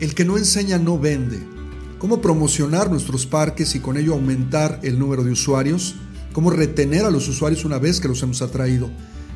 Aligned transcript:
El 0.00 0.14
que 0.14 0.24
no 0.24 0.38
enseña 0.38 0.78
no 0.78 0.98
vende. 0.98 1.38
¿Cómo 1.98 2.22
promocionar 2.22 2.90
nuestros 2.90 3.26
parques 3.26 3.74
y 3.74 3.80
con 3.80 3.98
ello 3.98 4.14
aumentar 4.14 4.80
el 4.82 4.98
número 4.98 5.22
de 5.24 5.32
usuarios? 5.32 5.96
¿Cómo 6.32 6.48
retener 6.48 7.04
a 7.04 7.10
los 7.10 7.28
usuarios 7.28 7.66
una 7.66 7.78
vez 7.78 8.00
que 8.00 8.08
los 8.08 8.22
hemos 8.22 8.40
atraído? 8.40 8.90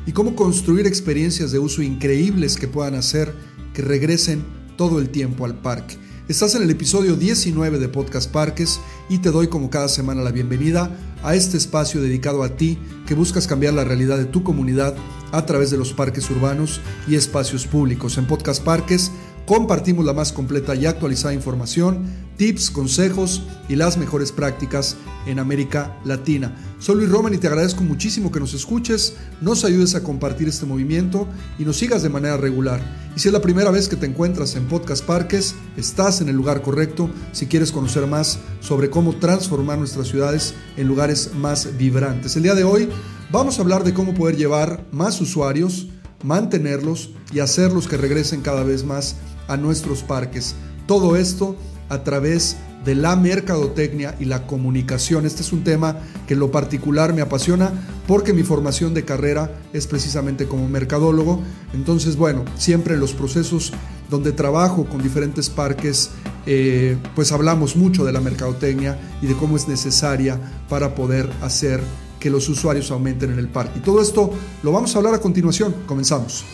¿Y 0.07 0.11
cómo 0.11 0.35
construir 0.35 0.87
experiencias 0.87 1.51
de 1.51 1.59
uso 1.59 1.83
increíbles 1.83 2.57
que 2.57 2.67
puedan 2.67 2.95
hacer 2.95 3.31
que 3.75 3.83
regresen 3.83 4.43
todo 4.75 4.97
el 4.97 5.09
tiempo 5.09 5.45
al 5.45 5.53
parque? 5.53 5.97
Estás 6.27 6.55
en 6.55 6.63
el 6.63 6.71
episodio 6.71 7.15
19 7.15 7.77
de 7.77 7.87
Podcast 7.87 8.31
Parques 8.31 8.79
y 9.07 9.19
te 9.19 9.29
doy 9.29 9.49
como 9.49 9.69
cada 9.69 9.87
semana 9.87 10.23
la 10.23 10.31
bienvenida 10.31 10.89
a 11.21 11.35
este 11.35 11.57
espacio 11.57 12.01
dedicado 12.01 12.41
a 12.41 12.57
ti 12.57 12.79
que 13.05 13.13
buscas 13.13 13.45
cambiar 13.45 13.75
la 13.75 13.83
realidad 13.83 14.17
de 14.17 14.25
tu 14.25 14.41
comunidad 14.41 14.95
a 15.31 15.45
través 15.45 15.69
de 15.69 15.77
los 15.77 15.93
parques 15.93 16.27
urbanos 16.31 16.81
y 17.07 17.13
espacios 17.13 17.67
públicos. 17.67 18.17
En 18.17 18.25
Podcast 18.25 18.63
Parques 18.63 19.11
compartimos 19.45 20.05
la 20.05 20.13
más 20.13 20.31
completa 20.31 20.75
y 20.75 20.85
actualizada 20.85 21.33
información, 21.33 22.05
tips, 22.37 22.71
consejos 22.71 23.43
y 23.69 23.75
las 23.75 23.97
mejores 23.97 24.31
prácticas 24.31 24.97
en 25.25 25.39
América 25.39 25.97
Latina. 26.03 26.55
Soy 26.79 26.95
Luis 26.97 27.09
Roman 27.09 27.33
y 27.33 27.37
te 27.37 27.47
agradezco 27.47 27.83
muchísimo 27.83 28.31
que 28.31 28.39
nos 28.39 28.53
escuches, 28.53 29.15
nos 29.41 29.63
ayudes 29.63 29.95
a 29.95 30.03
compartir 30.03 30.47
este 30.47 30.65
movimiento 30.65 31.27
y 31.57 31.65
nos 31.65 31.77
sigas 31.77 32.03
de 32.03 32.09
manera 32.09 32.37
regular. 32.37 32.81
Y 33.15 33.19
si 33.19 33.29
es 33.29 33.33
la 33.33 33.41
primera 33.41 33.71
vez 33.71 33.87
que 33.87 33.95
te 33.95 34.05
encuentras 34.05 34.55
en 34.55 34.67
Podcast 34.67 35.05
Parques, 35.05 35.55
estás 35.77 36.21
en 36.21 36.29
el 36.29 36.35
lugar 36.35 36.61
correcto 36.61 37.09
si 37.31 37.45
quieres 37.45 37.71
conocer 37.71 38.07
más 38.07 38.39
sobre 38.59 38.89
cómo 38.89 39.15
transformar 39.15 39.77
nuestras 39.77 40.07
ciudades 40.07 40.53
en 40.75 40.87
lugares 40.87 41.31
más 41.35 41.77
vibrantes. 41.77 42.35
El 42.35 42.43
día 42.43 42.55
de 42.55 42.63
hoy 42.63 42.89
vamos 43.31 43.57
a 43.57 43.61
hablar 43.61 43.83
de 43.83 43.93
cómo 43.93 44.13
poder 44.13 44.35
llevar 44.35 44.85
más 44.91 45.21
usuarios, 45.21 45.87
mantenerlos 46.23 47.11
y 47.31 47.39
hacerlos 47.39 47.87
que 47.87 47.97
regresen 47.97 48.41
cada 48.41 48.63
vez 48.63 48.83
más 48.83 49.15
a 49.47 49.57
nuestros 49.57 50.03
parques. 50.03 50.55
Todo 50.87 51.15
esto 51.15 51.55
a 51.89 52.03
través 52.03 52.57
de 52.85 52.95
la 52.95 53.15
mercadotecnia 53.15 54.15
y 54.19 54.25
la 54.25 54.45
comunicación. 54.45 55.25
Este 55.25 55.41
es 55.41 55.51
un 55.51 55.63
tema 55.63 55.97
que 56.27 56.35
en 56.35 56.39
lo 56.39 56.51
particular 56.51 57.13
me 57.13 57.21
apasiona 57.21 57.71
porque 58.07 58.31
mi 58.31 58.43
formación 58.43 58.93
de 58.93 59.03
carrera 59.03 59.51
es 59.73 59.87
precisamente 59.87 60.47
como 60.47 60.69
mercadólogo. 60.69 61.41
Entonces, 61.73 62.15
bueno, 62.15 62.45
siempre 62.57 62.93
en 62.93 62.99
los 62.99 63.13
procesos 63.13 63.73
donde 64.09 64.31
trabajo 64.31 64.85
con 64.85 65.01
diferentes 65.01 65.49
parques, 65.49 66.11
eh, 66.45 66.95
pues 67.15 67.31
hablamos 67.31 67.75
mucho 67.75 68.05
de 68.05 68.13
la 68.13 68.21
mercadotecnia 68.21 68.99
y 69.21 69.25
de 69.25 69.33
cómo 69.33 69.57
es 69.57 69.67
necesaria 69.67 70.39
para 70.69 70.93
poder 70.93 71.27
hacer 71.41 71.81
que 72.19 72.29
los 72.29 72.47
usuarios 72.49 72.91
aumenten 72.91 73.31
en 73.31 73.39
el 73.39 73.49
parque. 73.49 73.79
Y 73.79 73.81
todo 73.81 73.99
esto 73.99 74.31
lo 74.61 74.71
vamos 74.71 74.93
a 74.95 74.99
hablar 74.99 75.15
a 75.15 75.19
continuación. 75.19 75.75
Comenzamos. 75.87 76.45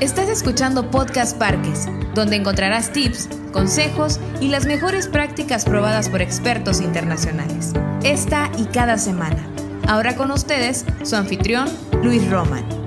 Estás 0.00 0.30
escuchando 0.30 0.90
Podcast 0.90 1.36
Parques, 1.36 1.86
donde 2.14 2.36
encontrarás 2.36 2.90
tips, 2.90 3.28
consejos 3.52 4.18
y 4.40 4.48
las 4.48 4.64
mejores 4.64 5.08
prácticas 5.08 5.66
probadas 5.66 6.08
por 6.08 6.22
expertos 6.22 6.80
internacionales. 6.80 7.74
Esta 8.02 8.50
y 8.56 8.64
cada 8.64 8.96
semana. 8.96 9.46
Ahora 9.86 10.16
con 10.16 10.30
ustedes, 10.30 10.86
su 11.02 11.16
anfitrión, 11.16 11.68
Luis 12.02 12.30
Roman. 12.30 12.79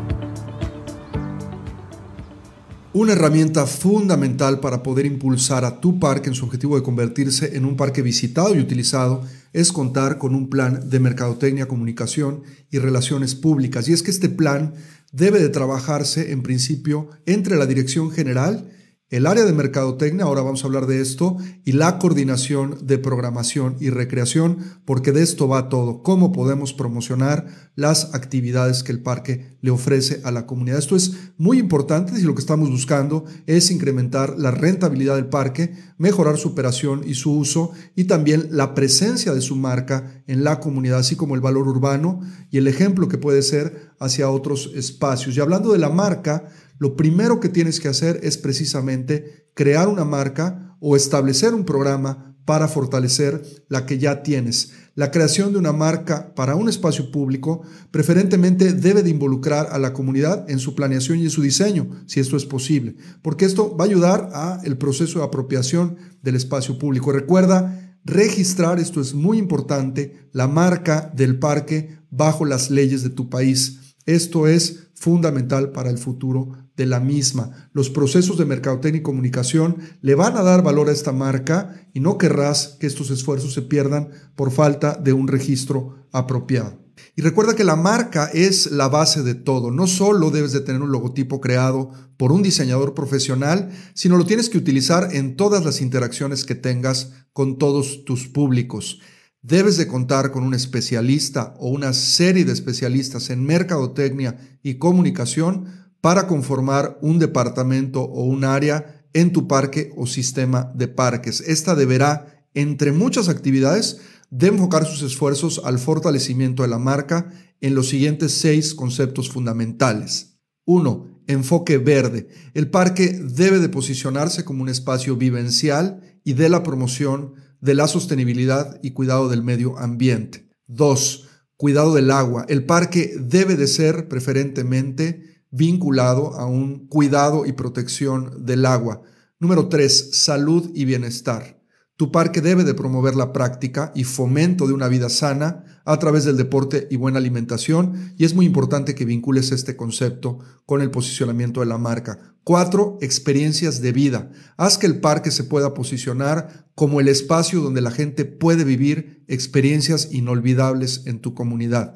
Una 2.95 3.13
herramienta 3.13 3.65
fundamental 3.65 4.59
para 4.59 4.83
poder 4.83 5.07
impulsar 5.07 5.65
a 5.65 5.81
tu 5.81 5.99
parque 5.99 6.29
en 6.29 6.35
su 6.35 6.45
objetivo 6.45 6.75
de 6.75 6.83
convertirse 6.83 7.57
en 7.57 7.65
un 7.65 7.75
parque 7.75 8.03
visitado 8.03 8.53
y 8.53 8.59
utilizado 8.59 9.23
es 9.51 9.71
contar 9.71 10.19
con 10.19 10.35
un 10.35 10.47
plan 10.47 10.87
de 10.91 10.99
mercadotecnia, 10.99 11.67
comunicación 11.67 12.43
y 12.69 12.77
relaciones 12.77 13.33
públicas. 13.33 13.89
Y 13.89 13.93
es 13.93 14.03
que 14.03 14.11
este 14.11 14.29
plan 14.29 14.75
debe 15.11 15.39
de 15.39 15.49
trabajarse 15.49 16.33
en 16.33 16.43
principio 16.43 17.09
entre 17.25 17.55
la 17.55 17.65
dirección 17.65 18.11
general, 18.11 18.69
el 19.13 19.27
área 19.27 19.45
de 19.45 19.53
mercadotecnia, 19.53 20.25
ahora 20.25 20.41
vamos 20.41 20.63
a 20.63 20.65
hablar 20.65 20.87
de 20.87 20.99
esto, 20.99 21.37
y 21.63 21.73
la 21.73 21.99
coordinación 21.99 22.79
de 22.81 22.97
programación 22.97 23.75
y 23.79 23.91
recreación, 23.91 24.57
porque 24.85 25.11
de 25.11 25.21
esto 25.21 25.47
va 25.47 25.69
todo, 25.69 26.01
cómo 26.01 26.31
podemos 26.31 26.73
promocionar 26.73 27.45
las 27.75 28.15
actividades 28.15 28.81
que 28.81 28.91
el 28.91 29.03
parque 29.03 29.55
le 29.61 29.69
ofrece 29.69 30.21
a 30.23 30.31
la 30.31 30.47
comunidad. 30.47 30.79
Esto 30.79 30.95
es 30.95 31.13
muy 31.37 31.59
importante 31.59 32.15
si 32.15 32.23
lo 32.23 32.33
que 32.33 32.41
estamos 32.41 32.71
buscando 32.71 33.25
es 33.45 33.69
incrementar 33.69 34.33
la 34.39 34.49
rentabilidad 34.49 35.15
del 35.15 35.27
parque, 35.27 35.75
mejorar 35.99 36.39
su 36.39 36.49
operación 36.49 37.03
y 37.05 37.13
su 37.13 37.37
uso, 37.37 37.71
y 37.95 38.05
también 38.05 38.47
la 38.49 38.73
presencia 38.73 39.31
de 39.35 39.41
su 39.41 39.55
marca 39.55 40.23
en 40.25 40.43
la 40.43 40.59
comunidad, 40.59 40.97
así 40.97 41.15
como 41.15 41.35
el 41.35 41.41
valor 41.41 41.67
urbano 41.67 42.21
y 42.49 42.57
el 42.57 42.67
ejemplo 42.67 43.07
que 43.07 43.19
puede 43.19 43.43
ser 43.43 43.91
hacia 43.99 44.31
otros 44.31 44.71
espacios. 44.75 45.37
Y 45.37 45.39
hablando 45.39 45.71
de 45.71 45.77
la 45.77 45.89
marca, 45.89 46.49
lo 46.77 46.95
primero 46.95 47.39
que 47.39 47.49
tienes 47.49 47.79
que 47.79 47.87
hacer 47.87 48.19
es 48.23 48.37
precisamente 48.37 49.47
crear 49.53 49.87
una 49.87 50.05
marca 50.05 50.75
o 50.79 50.95
establecer 50.95 51.53
un 51.53 51.65
programa 51.65 52.33
para 52.45 52.67
fortalecer 52.67 53.41
la 53.69 53.85
que 53.85 53.97
ya 53.97 54.23
tienes. 54.23 54.73
La 54.95 55.11
creación 55.11 55.53
de 55.53 55.57
una 55.57 55.71
marca 55.71 56.35
para 56.35 56.55
un 56.55 56.69
espacio 56.69 57.09
público 57.09 57.61
preferentemente 57.89 58.73
debe 58.73 59.01
de 59.01 59.09
involucrar 59.09 59.69
a 59.71 59.79
la 59.79 59.93
comunidad 59.93 60.49
en 60.49 60.59
su 60.59 60.75
planeación 60.75 61.19
y 61.19 61.23
en 61.23 61.29
su 61.29 61.41
diseño, 61.41 61.89
si 62.05 62.19
esto 62.19 62.37
es 62.37 62.45
posible, 62.45 62.95
porque 63.21 63.45
esto 63.45 63.75
va 63.75 63.85
a 63.85 63.87
ayudar 63.87 64.29
a 64.33 64.61
el 64.63 64.77
proceso 64.77 65.19
de 65.19 65.25
apropiación 65.25 65.97
del 66.21 66.35
espacio 66.35 66.77
público. 66.77 67.11
Recuerda 67.11 67.97
registrar, 68.03 68.79
esto 68.79 69.01
es 69.01 69.13
muy 69.13 69.37
importante, 69.37 70.27
la 70.31 70.47
marca 70.47 71.11
del 71.15 71.39
parque 71.39 71.97
bajo 72.11 72.45
las 72.45 72.69
leyes 72.69 73.03
de 73.03 73.09
tu 73.09 73.29
país. 73.29 73.95
Esto 74.05 74.47
es 74.47 74.89
fundamental 74.93 75.71
para 75.71 75.89
el 75.89 75.97
futuro 75.97 76.62
de 76.75 76.85
la 76.85 76.99
misma. 76.99 77.69
Los 77.73 77.89
procesos 77.89 78.37
de 78.37 78.45
mercadotecnia 78.45 78.99
y 78.99 79.03
comunicación 79.03 79.77
le 80.01 80.15
van 80.15 80.37
a 80.37 80.43
dar 80.43 80.63
valor 80.63 80.89
a 80.89 80.93
esta 80.93 81.11
marca 81.11 81.87
y 81.93 81.99
no 81.99 82.17
querrás 82.17 82.77
que 82.79 82.87
estos 82.87 83.11
esfuerzos 83.11 83.53
se 83.53 83.61
pierdan 83.61 84.09
por 84.35 84.51
falta 84.51 84.93
de 84.95 85.13
un 85.13 85.27
registro 85.27 86.07
apropiado. 86.11 86.83
Y 87.15 87.21
recuerda 87.21 87.55
que 87.55 87.63
la 87.63 87.75
marca 87.75 88.29
es 88.33 88.71
la 88.71 88.87
base 88.87 89.23
de 89.23 89.35
todo. 89.35 89.71
No 89.71 89.87
solo 89.87 90.31
debes 90.31 90.51
de 90.51 90.61
tener 90.61 90.81
un 90.81 90.91
logotipo 90.91 91.41
creado 91.41 91.91
por 92.17 92.31
un 92.31 92.41
diseñador 92.41 92.93
profesional, 92.93 93.71
sino 93.93 94.17
lo 94.17 94.25
tienes 94.25 94.49
que 94.49 94.57
utilizar 94.57 95.09
en 95.13 95.35
todas 95.35 95.65
las 95.65 95.81
interacciones 95.81 96.45
que 96.45 96.55
tengas 96.55 97.11
con 97.31 97.57
todos 97.57 98.05
tus 98.05 98.27
públicos. 98.27 98.99
Debes 99.41 99.77
de 99.77 99.87
contar 99.87 100.31
con 100.31 100.43
un 100.43 100.53
especialista 100.53 101.53
o 101.59 101.69
una 101.69 101.93
serie 101.93 102.45
de 102.45 102.53
especialistas 102.53 103.29
en 103.29 103.43
mercadotecnia 103.43 104.37
y 104.63 104.75
comunicación 104.75 105.65
para 106.03 106.27
conformar 106.27 106.99
un 107.01 107.17
departamento 107.17 108.01
o 108.01 108.25
un 108.25 108.43
área 108.43 109.07
en 109.13 109.31
tu 109.31 109.47
parque 109.47 109.93
o 109.95 110.05
sistema 110.05 110.69
de 110.75 110.89
parques. 110.89 111.39
Esta 111.39 111.75
deberá, 111.75 112.45
entre 112.53 112.91
muchas 112.91 113.29
actividades, 113.29 114.01
de 114.29 114.47
enfocar 114.47 114.85
sus 114.85 115.01
esfuerzos 115.01 115.61
al 115.63 115.79
fortalecimiento 115.79 116.63
de 116.63 116.67
la 116.67 116.77
marca 116.77 117.31
en 117.61 117.73
los 117.73 117.87
siguientes 117.87 118.33
seis 118.33 118.75
conceptos 118.75 119.29
fundamentales. 119.29 120.41
1. 120.65 121.21
Enfoque 121.27 121.77
verde. 121.77 122.27
El 122.53 122.69
parque 122.69 123.17
debe 123.23 123.59
de 123.59 123.69
posicionarse 123.69 124.43
como 124.43 124.61
un 124.61 124.67
espacio 124.67 125.15
vivencial 125.15 126.01
y 126.25 126.33
de 126.33 126.49
la 126.49 126.63
promoción 126.63 127.35
de 127.61 127.75
la 127.75 127.87
sostenibilidad 127.87 128.77
y 128.83 128.91
cuidado 128.91 129.29
del 129.29 129.41
medio 129.41 129.77
ambiente. 129.77 130.49
2. 130.67 131.29
Cuidado 131.55 131.93
del 131.93 132.11
agua. 132.11 132.45
El 132.49 132.65
parque 132.65 133.15
debe 133.17 133.55
de 133.55 133.67
ser 133.67 134.09
preferentemente 134.09 135.32
vinculado 135.53 136.33
a 136.33 136.47
un 136.47 136.87
cuidado 136.87 137.45
y 137.45 137.51
protección 137.51 138.43
del 138.43 138.65
agua. 138.65 139.03
Número 139.39 139.69
3. 139.69 140.09
Salud 140.11 140.71
y 140.73 140.85
bienestar. 140.85 141.61
Tu 141.95 142.11
parque 142.11 142.41
debe 142.41 142.63
de 142.63 142.73
promover 142.73 143.15
la 143.15 143.31
práctica 143.33 143.91
y 143.93 144.03
fomento 144.03 144.65
de 144.65 144.73
una 144.73 144.87
vida 144.87 145.09
sana 145.09 145.63
a 145.85 145.99
través 145.99 146.25
del 146.25 146.37
deporte 146.37 146.87
y 146.89 146.95
buena 146.95 147.19
alimentación 147.19 148.15
y 148.17 148.25
es 148.25 148.33
muy 148.33 148.47
importante 148.47 148.95
que 148.95 149.05
vincules 149.05 149.51
este 149.51 149.75
concepto 149.75 150.39
con 150.65 150.81
el 150.81 150.89
posicionamiento 150.89 151.59
de 151.59 151.67
la 151.67 151.77
marca. 151.77 152.35
4. 152.45 152.97
Experiencias 153.01 153.79
de 153.79 153.91
vida. 153.91 154.31
Haz 154.57 154.79
que 154.79 154.87
el 154.87 155.01
parque 155.01 155.29
se 155.29 155.43
pueda 155.43 155.75
posicionar 155.75 156.67
como 156.73 156.99
el 156.99 157.07
espacio 157.09 157.61
donde 157.61 157.81
la 157.81 157.91
gente 157.91 158.25
puede 158.25 158.63
vivir 158.63 159.23
experiencias 159.27 160.09
inolvidables 160.11 161.03
en 161.05 161.19
tu 161.19 161.35
comunidad. 161.35 161.95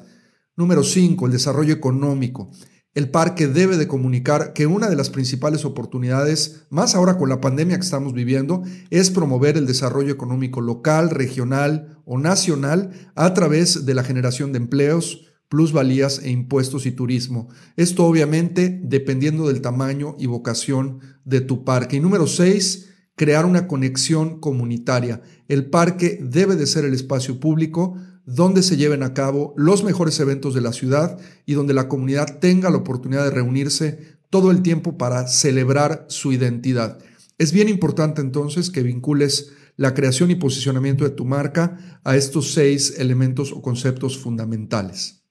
Número 0.54 0.84
5. 0.84 1.26
El 1.26 1.32
desarrollo 1.32 1.74
económico. 1.74 2.52
El 2.98 3.10
parque 3.10 3.46
debe 3.46 3.76
de 3.76 3.86
comunicar 3.86 4.54
que 4.54 4.66
una 4.66 4.90
de 4.90 4.96
las 4.96 5.08
principales 5.08 5.64
oportunidades, 5.64 6.64
más 6.68 6.96
ahora 6.96 7.16
con 7.16 7.28
la 7.28 7.40
pandemia 7.40 7.76
que 7.76 7.84
estamos 7.84 8.12
viviendo, 8.12 8.64
es 8.90 9.10
promover 9.10 9.56
el 9.56 9.68
desarrollo 9.68 10.12
económico 10.12 10.60
local, 10.60 11.08
regional 11.08 12.00
o 12.04 12.18
nacional 12.18 12.90
a 13.14 13.34
través 13.34 13.86
de 13.86 13.94
la 13.94 14.02
generación 14.02 14.50
de 14.50 14.58
empleos, 14.58 15.28
plusvalías 15.48 16.18
e 16.24 16.30
impuestos 16.30 16.86
y 16.86 16.90
turismo. 16.90 17.46
Esto 17.76 18.04
obviamente 18.04 18.80
dependiendo 18.82 19.46
del 19.46 19.60
tamaño 19.60 20.16
y 20.18 20.26
vocación 20.26 20.98
de 21.24 21.40
tu 21.40 21.62
parque. 21.62 21.98
Y 21.98 22.00
número 22.00 22.26
seis, 22.26 22.88
crear 23.14 23.46
una 23.46 23.68
conexión 23.68 24.40
comunitaria. 24.40 25.22
El 25.46 25.70
parque 25.70 26.18
debe 26.20 26.56
de 26.56 26.66
ser 26.66 26.84
el 26.84 26.94
espacio 26.94 27.38
público 27.38 27.94
donde 28.28 28.62
se 28.62 28.76
lleven 28.76 29.02
a 29.02 29.14
cabo 29.14 29.54
los 29.56 29.82
mejores 29.84 30.20
eventos 30.20 30.52
de 30.52 30.60
la 30.60 30.74
ciudad 30.74 31.18
y 31.46 31.54
donde 31.54 31.72
la 31.72 31.88
comunidad 31.88 32.40
tenga 32.40 32.68
la 32.68 32.76
oportunidad 32.76 33.24
de 33.24 33.30
reunirse 33.30 34.18
todo 34.28 34.50
el 34.50 34.60
tiempo 34.60 34.98
para 34.98 35.26
celebrar 35.28 36.04
su 36.10 36.30
identidad. 36.30 36.98
Es 37.38 37.52
bien 37.52 37.70
importante 37.70 38.20
entonces 38.20 38.68
que 38.68 38.82
vincules 38.82 39.52
la 39.76 39.94
creación 39.94 40.30
y 40.30 40.34
posicionamiento 40.34 41.04
de 41.04 41.10
tu 41.10 41.24
marca 41.24 42.00
a 42.04 42.16
estos 42.16 42.52
seis 42.52 42.96
elementos 42.98 43.50
o 43.50 43.62
conceptos 43.62 44.18
fundamentales. 44.18 45.22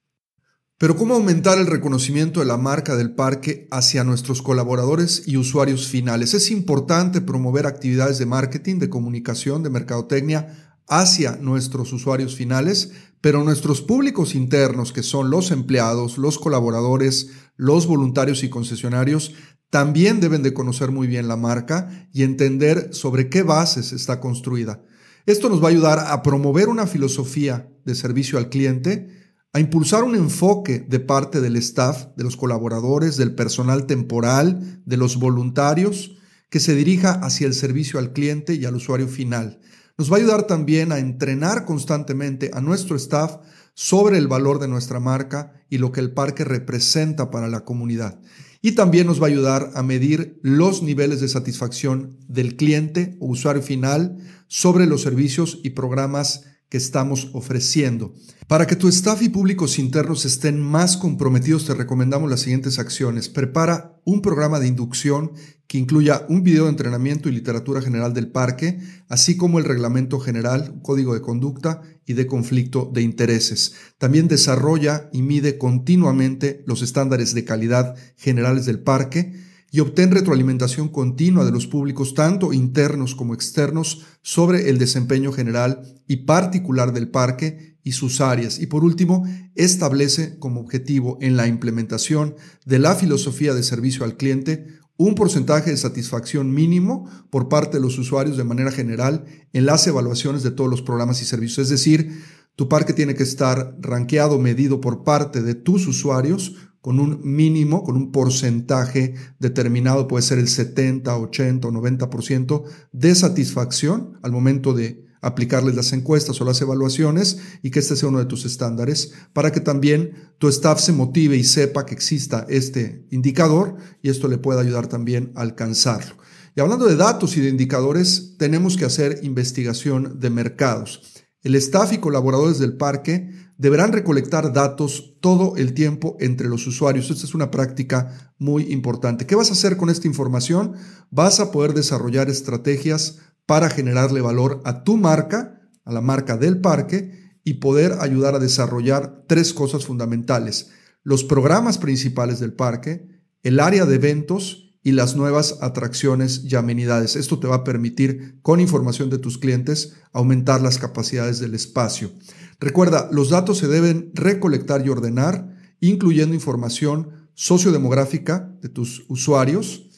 Pero 0.80 0.96
¿cómo 0.96 1.14
aumentar 1.14 1.60
el 1.60 1.68
reconocimiento 1.68 2.40
de 2.40 2.48
la 2.48 2.58
marca 2.58 2.96
del 2.96 3.14
parque 3.14 3.68
hacia 3.70 4.04
nuestros 4.04 4.42
colaboradores 4.42 5.28
y 5.28 5.38
usuarios 5.38 5.88
finales? 5.88 6.34
Es 6.34 6.50
importante 6.50 7.22
promover 7.22 7.68
actividades 7.68 8.18
de 8.18 8.26
marketing, 8.26 8.80
de 8.80 8.90
comunicación, 8.90 9.62
de 9.62 9.70
mercadotecnia 9.70 10.67
hacia 10.88 11.38
nuestros 11.38 11.92
usuarios 11.94 12.36
finales, 12.36 12.92
pero 13.22 13.44
nuestros 13.44 13.82
públicos 13.82 14.36
internos, 14.36 14.94
que 14.94 15.04
son 15.04 15.30
los 15.30 15.52
empleados, 15.52 16.18
los 16.18 16.38
colaboradores, 16.38 17.30
los 17.56 17.88
voluntarios 17.88 18.44
y 18.44 18.50
concesionarios, 18.50 19.34
también 19.70 20.20
deben 20.20 20.44
de 20.44 20.54
conocer 20.54 20.92
muy 20.92 21.08
bien 21.08 21.28
la 21.28 21.36
marca 21.36 22.08
y 22.14 22.24
entender 22.24 22.90
sobre 22.94 23.30
qué 23.30 23.44
bases 23.44 23.92
está 23.92 24.20
construida. 24.20 24.82
Esto 25.26 25.50
nos 25.50 25.62
va 25.62 25.68
a 25.68 25.72
ayudar 25.72 26.00
a 26.00 26.24
promover 26.24 26.70
una 26.70 26.88
filosofía 26.88 27.70
de 27.84 27.96
servicio 27.96 28.38
al 28.38 28.50
cliente, 28.50 29.10
a 29.52 29.60
impulsar 29.60 30.04
un 30.04 30.16
enfoque 30.16 30.80
de 30.80 31.00
parte 31.00 31.42
del 31.42 31.58
staff, 31.58 32.08
de 32.16 32.24
los 32.24 32.38
colaboradores, 32.38 33.18
del 33.18 33.36
personal 33.36 33.88
temporal, 33.88 34.82
de 34.86 34.98
los 34.98 35.18
voluntarios, 35.18 36.18
que 36.50 36.62
se 36.62 36.76
dirija 36.76 37.12
hacia 37.12 37.48
el 37.48 37.54
servicio 37.54 38.00
al 38.00 38.14
cliente 38.14 38.54
y 38.54 38.64
al 38.64 38.76
usuario 38.76 39.10
final. 39.10 39.60
Nos 40.00 40.12
va 40.12 40.18
a 40.18 40.20
ayudar 40.20 40.44
también 40.44 40.92
a 40.92 41.00
entrenar 41.00 41.66
constantemente 41.66 42.52
a 42.54 42.62
nuestro 42.62 42.96
staff 42.98 43.38
sobre 43.74 44.20
el 44.20 44.28
valor 44.28 44.60
de 44.60 44.68
nuestra 44.68 45.00
marca 45.00 45.54
y 45.72 45.80
lo 45.80 45.92
que 45.92 46.02
el 46.02 46.12
parque 46.12 46.44
representa 46.44 47.32
para 47.32 47.48
la 47.48 47.62
comunidad. 47.62 48.20
Y 48.62 48.74
también 48.74 49.08
nos 49.08 49.20
va 49.20 49.26
a 49.26 49.30
ayudar 49.30 49.72
a 49.74 49.82
medir 49.82 50.40
los 50.44 50.84
niveles 50.84 51.20
de 51.20 51.28
satisfacción 51.28 52.16
del 52.28 52.56
cliente 52.56 53.18
o 53.20 53.26
usuario 53.26 53.64
final 53.64 54.18
sobre 54.48 54.86
los 54.86 55.02
servicios 55.02 55.62
y 55.64 55.72
programas 55.72 56.44
que 56.70 56.78
estamos 56.78 57.30
ofreciendo. 57.34 58.14
Para 58.48 58.66
que 58.66 58.76
tu 58.76 58.88
staff 58.88 59.22
y 59.22 59.30
públicos 59.30 59.78
internos 59.78 60.26
estén 60.26 60.62
más 60.62 60.98
comprometidos, 60.98 61.66
te 61.66 61.74
recomendamos 61.74 62.30
las 62.30 62.42
siguientes 62.42 62.80
acciones. 62.80 63.30
Prepara 63.30 64.00
un 64.06 64.22
programa 64.22 64.60
de 64.60 64.68
inducción 64.68 65.34
que 65.68 65.78
incluya 65.78 66.26
un 66.30 66.44
video 66.44 66.64
de 66.64 66.70
entrenamiento 66.70 67.28
y 67.28 67.34
literatura 67.34 67.82
general 67.82 68.14
del 68.14 68.32
parque, 68.32 68.80
así 69.10 69.36
como 69.36 69.60
el 69.60 69.66
reglamento 69.66 70.20
general, 70.20 70.80
código 70.82 71.14
de 71.14 71.22
conducta 71.22 71.82
y 72.06 72.14
de 72.14 72.26
conflicto 72.26 72.90
de 72.94 73.02
intereses. 73.02 73.74
También 73.98 74.30
desarrolla 74.30 75.10
y 75.12 75.22
mide 75.24 75.58
continuamente 75.58 76.64
los 76.66 76.82
estándares 76.82 77.34
de 77.34 77.44
calidad 77.44 77.96
generales 78.16 78.66
del 78.66 78.80
parque 78.80 79.47
y 79.72 79.80
obtén 79.82 80.12
retroalimentación 80.12 80.88
continua 80.90 81.46
de 81.46 81.52
los 81.52 81.68
públicos, 81.68 82.14
tanto 82.14 82.54
internos 82.54 83.16
como 83.16 83.34
externos, 83.34 84.06
sobre 84.22 84.70
el 84.70 84.78
desempeño 84.78 85.32
general 85.32 85.82
y 86.08 86.18
particular 86.18 86.94
del 86.94 87.10
parque 87.10 87.78
y 87.84 87.94
sus 87.94 88.22
áreas. 88.22 88.60
Y 88.60 88.68
por 88.68 88.84
último, 88.84 89.26
establece 89.56 90.40
como 90.40 90.62
objetivo 90.62 91.18
en 91.22 91.38
la 91.38 91.48
implementación 91.48 92.36
de 92.66 92.80
la 92.80 92.96
filosofía 92.96 93.54
de 93.54 93.64
servicio 93.64 94.06
al 94.06 94.18
cliente 94.18 94.78
un 94.98 95.14
porcentaje 95.14 95.70
de 95.70 95.78
satisfacción 95.78 96.54
mínimo 96.54 97.08
por 97.30 97.50
parte 97.50 97.78
de 97.78 97.84
los 97.84 97.98
usuarios 98.00 98.36
de 98.36 98.44
manera 98.44 98.72
general 98.72 99.26
en 99.54 99.66
las 99.66 99.86
evaluaciones 99.86 100.44
de 100.44 100.52
todos 100.52 100.70
los 100.70 100.82
programas 100.82 101.22
y 101.22 101.26
servicios. 101.26 101.66
Es 101.66 101.70
decir, 101.70 102.24
tu 102.56 102.68
parque 102.68 102.94
tiene 102.94 103.14
que 103.14 103.22
estar 103.22 103.78
rankeado, 103.80 104.40
medido 104.40 104.82
por 104.82 105.04
parte 105.04 105.44
de 105.44 105.54
tus 105.54 105.86
usuarios 105.86 106.56
con 106.82 107.00
un 107.00 107.20
mínimo, 107.24 107.84
con 107.84 107.96
un 107.96 108.12
porcentaje 108.12 109.16
determinado, 109.40 110.08
puede 110.08 110.24
ser 110.24 110.40
el 110.40 110.48
70, 110.48 111.18
80 111.18 111.68
o 111.68 111.72
90% 111.72 112.64
de 112.92 113.16
satisfacción 113.16 114.18
al 114.22 114.32
momento 114.32 114.74
de 114.74 115.08
aplicarles 115.22 115.76
las 115.76 115.94
encuestas 115.94 116.40
o 116.40 116.46
las 116.46 116.62
evaluaciones 116.62 117.40
y 117.62 117.72
que 117.72 117.80
este 117.80 117.96
sea 117.96 118.10
uno 118.10 118.20
de 118.20 118.26
tus 118.26 118.46
estándares 118.46 119.14
para 119.34 119.52
que 119.52 119.60
también 119.60 120.14
tu 120.38 120.48
staff 120.48 120.80
se 120.80 120.94
motive 120.94 121.36
y 121.36 121.44
sepa 121.44 121.86
que 121.86 121.94
exista 121.94 122.46
este 122.50 123.06
indicador 123.10 123.76
y 124.02 124.10
esto 124.10 124.28
le 124.28 124.38
pueda 124.38 124.62
ayudar 124.62 124.88
también 124.88 125.32
a 125.36 125.42
alcanzarlo. 125.42 126.16
Y 126.56 126.60
hablando 126.60 126.86
de 126.86 126.96
datos 126.96 127.38
y 127.38 127.42
de 127.42 127.50
indicadores, 127.50 128.36
tenemos 128.38 128.78
que 128.78 128.86
hacer 128.86 129.20
investigación 129.24 130.20
de 130.20 130.30
mercados. 130.30 131.02
El 131.44 131.56
staff 131.56 131.94
y 131.94 132.00
colaboradores 132.00 132.58
del 132.58 132.78
parque 132.78 133.30
deberán 133.58 133.92
recolectar 133.92 134.54
datos 134.54 135.16
todo 135.20 135.58
el 135.58 135.74
tiempo 135.74 136.16
entre 136.20 136.48
los 136.48 136.68
usuarios. 136.68 137.10
Esta 137.10 137.26
es 137.26 137.34
una 137.34 137.52
práctica 137.52 138.34
muy 138.38 138.72
importante. 138.72 139.26
¿Qué 139.26 139.36
vas 139.36 139.50
a 139.50 139.54
hacer 139.54 139.78
con 139.78 139.90
esta 139.90 140.08
información? 140.08 140.74
Vas 141.10 141.40
a 141.40 141.52
poder 141.52 141.74
desarrollar 141.74 142.30
estrategias 142.30 143.20
para 143.46 143.70
generarle 143.70 144.22
valor 144.22 144.62
a 144.66 144.84
tu 144.84 144.98
marca, 144.98 145.62
a 145.84 145.92
la 145.92 146.02
marca 146.02 146.38
del 146.38 146.62
parque 146.62 147.40
y 147.44 147.56
poder 147.56 147.94
ayudar 148.00 148.36
a 148.36 148.40
desarrollar 148.40 149.24
tres 149.28 149.54
cosas 149.54 149.86
fundamentales. 149.86 150.70
Los 151.04 151.24
programas 151.24 151.78
principales 151.78 152.40
del 152.40 152.54
parque, 152.54 153.08
el 153.42 153.60
área 153.60 153.86
de 153.86 153.96
eventos 153.96 154.68
y 154.84 154.92
las 154.92 155.16
nuevas 155.16 155.58
atracciones 155.62 156.44
y 156.46 156.56
amenidades. 156.56 157.16
Esto 157.16 157.40
te 157.40 157.48
va 157.48 157.58
a 157.58 157.64
permitir, 157.64 158.40
con 158.42 158.60
información 158.60 159.10
de 159.10 159.18
tus 159.18 159.38
clientes, 159.38 159.94
aumentar 160.14 160.62
las 160.62 160.78
capacidades 160.78 161.40
del 161.40 161.56
espacio. 161.56 162.12
Recuerda, 162.60 163.10
los 163.12 163.30
datos 163.30 163.60
se 163.60 163.68
deben 163.68 164.12
recolectar 164.14 164.86
y 164.86 164.90
ordenar, 164.90 165.56
incluyendo 165.80 166.34
información 166.34 167.30
sociodemográfica 167.34 168.52
de 168.62 168.70
tus 168.70 169.06
usuarios, 169.10 169.90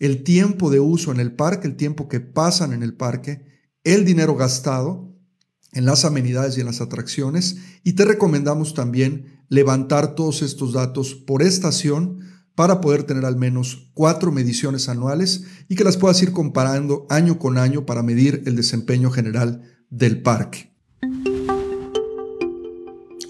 el 0.00 0.24
tiempo 0.24 0.70
de 0.70 0.80
uso 0.80 1.12
en 1.12 1.20
el 1.20 1.36
parque, 1.36 1.68
el 1.68 1.76
tiempo 1.76 2.08
que 2.08 2.20
pasan 2.20 2.72
en 2.72 2.82
el 2.82 2.94
parque, 2.94 3.44
el 3.84 4.04
dinero 4.04 4.34
gastado 4.34 5.14
en 5.72 5.84
las 5.84 6.04
amenidades 6.04 6.56
y 6.56 6.60
en 6.60 6.66
las 6.66 6.80
atracciones. 6.80 7.58
Y 7.84 7.92
te 7.92 8.04
recomendamos 8.04 8.74
también 8.74 9.44
levantar 9.48 10.14
todos 10.14 10.42
estos 10.42 10.72
datos 10.72 11.14
por 11.14 11.42
estación 11.42 12.20
para 12.54 12.80
poder 12.80 13.04
tener 13.04 13.24
al 13.24 13.36
menos 13.36 13.90
cuatro 13.94 14.32
mediciones 14.32 14.88
anuales 14.88 15.44
y 15.68 15.76
que 15.76 15.84
las 15.84 15.96
puedas 15.96 16.20
ir 16.22 16.32
comparando 16.32 17.06
año 17.08 17.38
con 17.38 17.56
año 17.56 17.86
para 17.86 18.02
medir 18.02 18.42
el 18.46 18.56
desempeño 18.56 19.10
general 19.10 19.62
del 19.90 20.22
parque. 20.22 20.69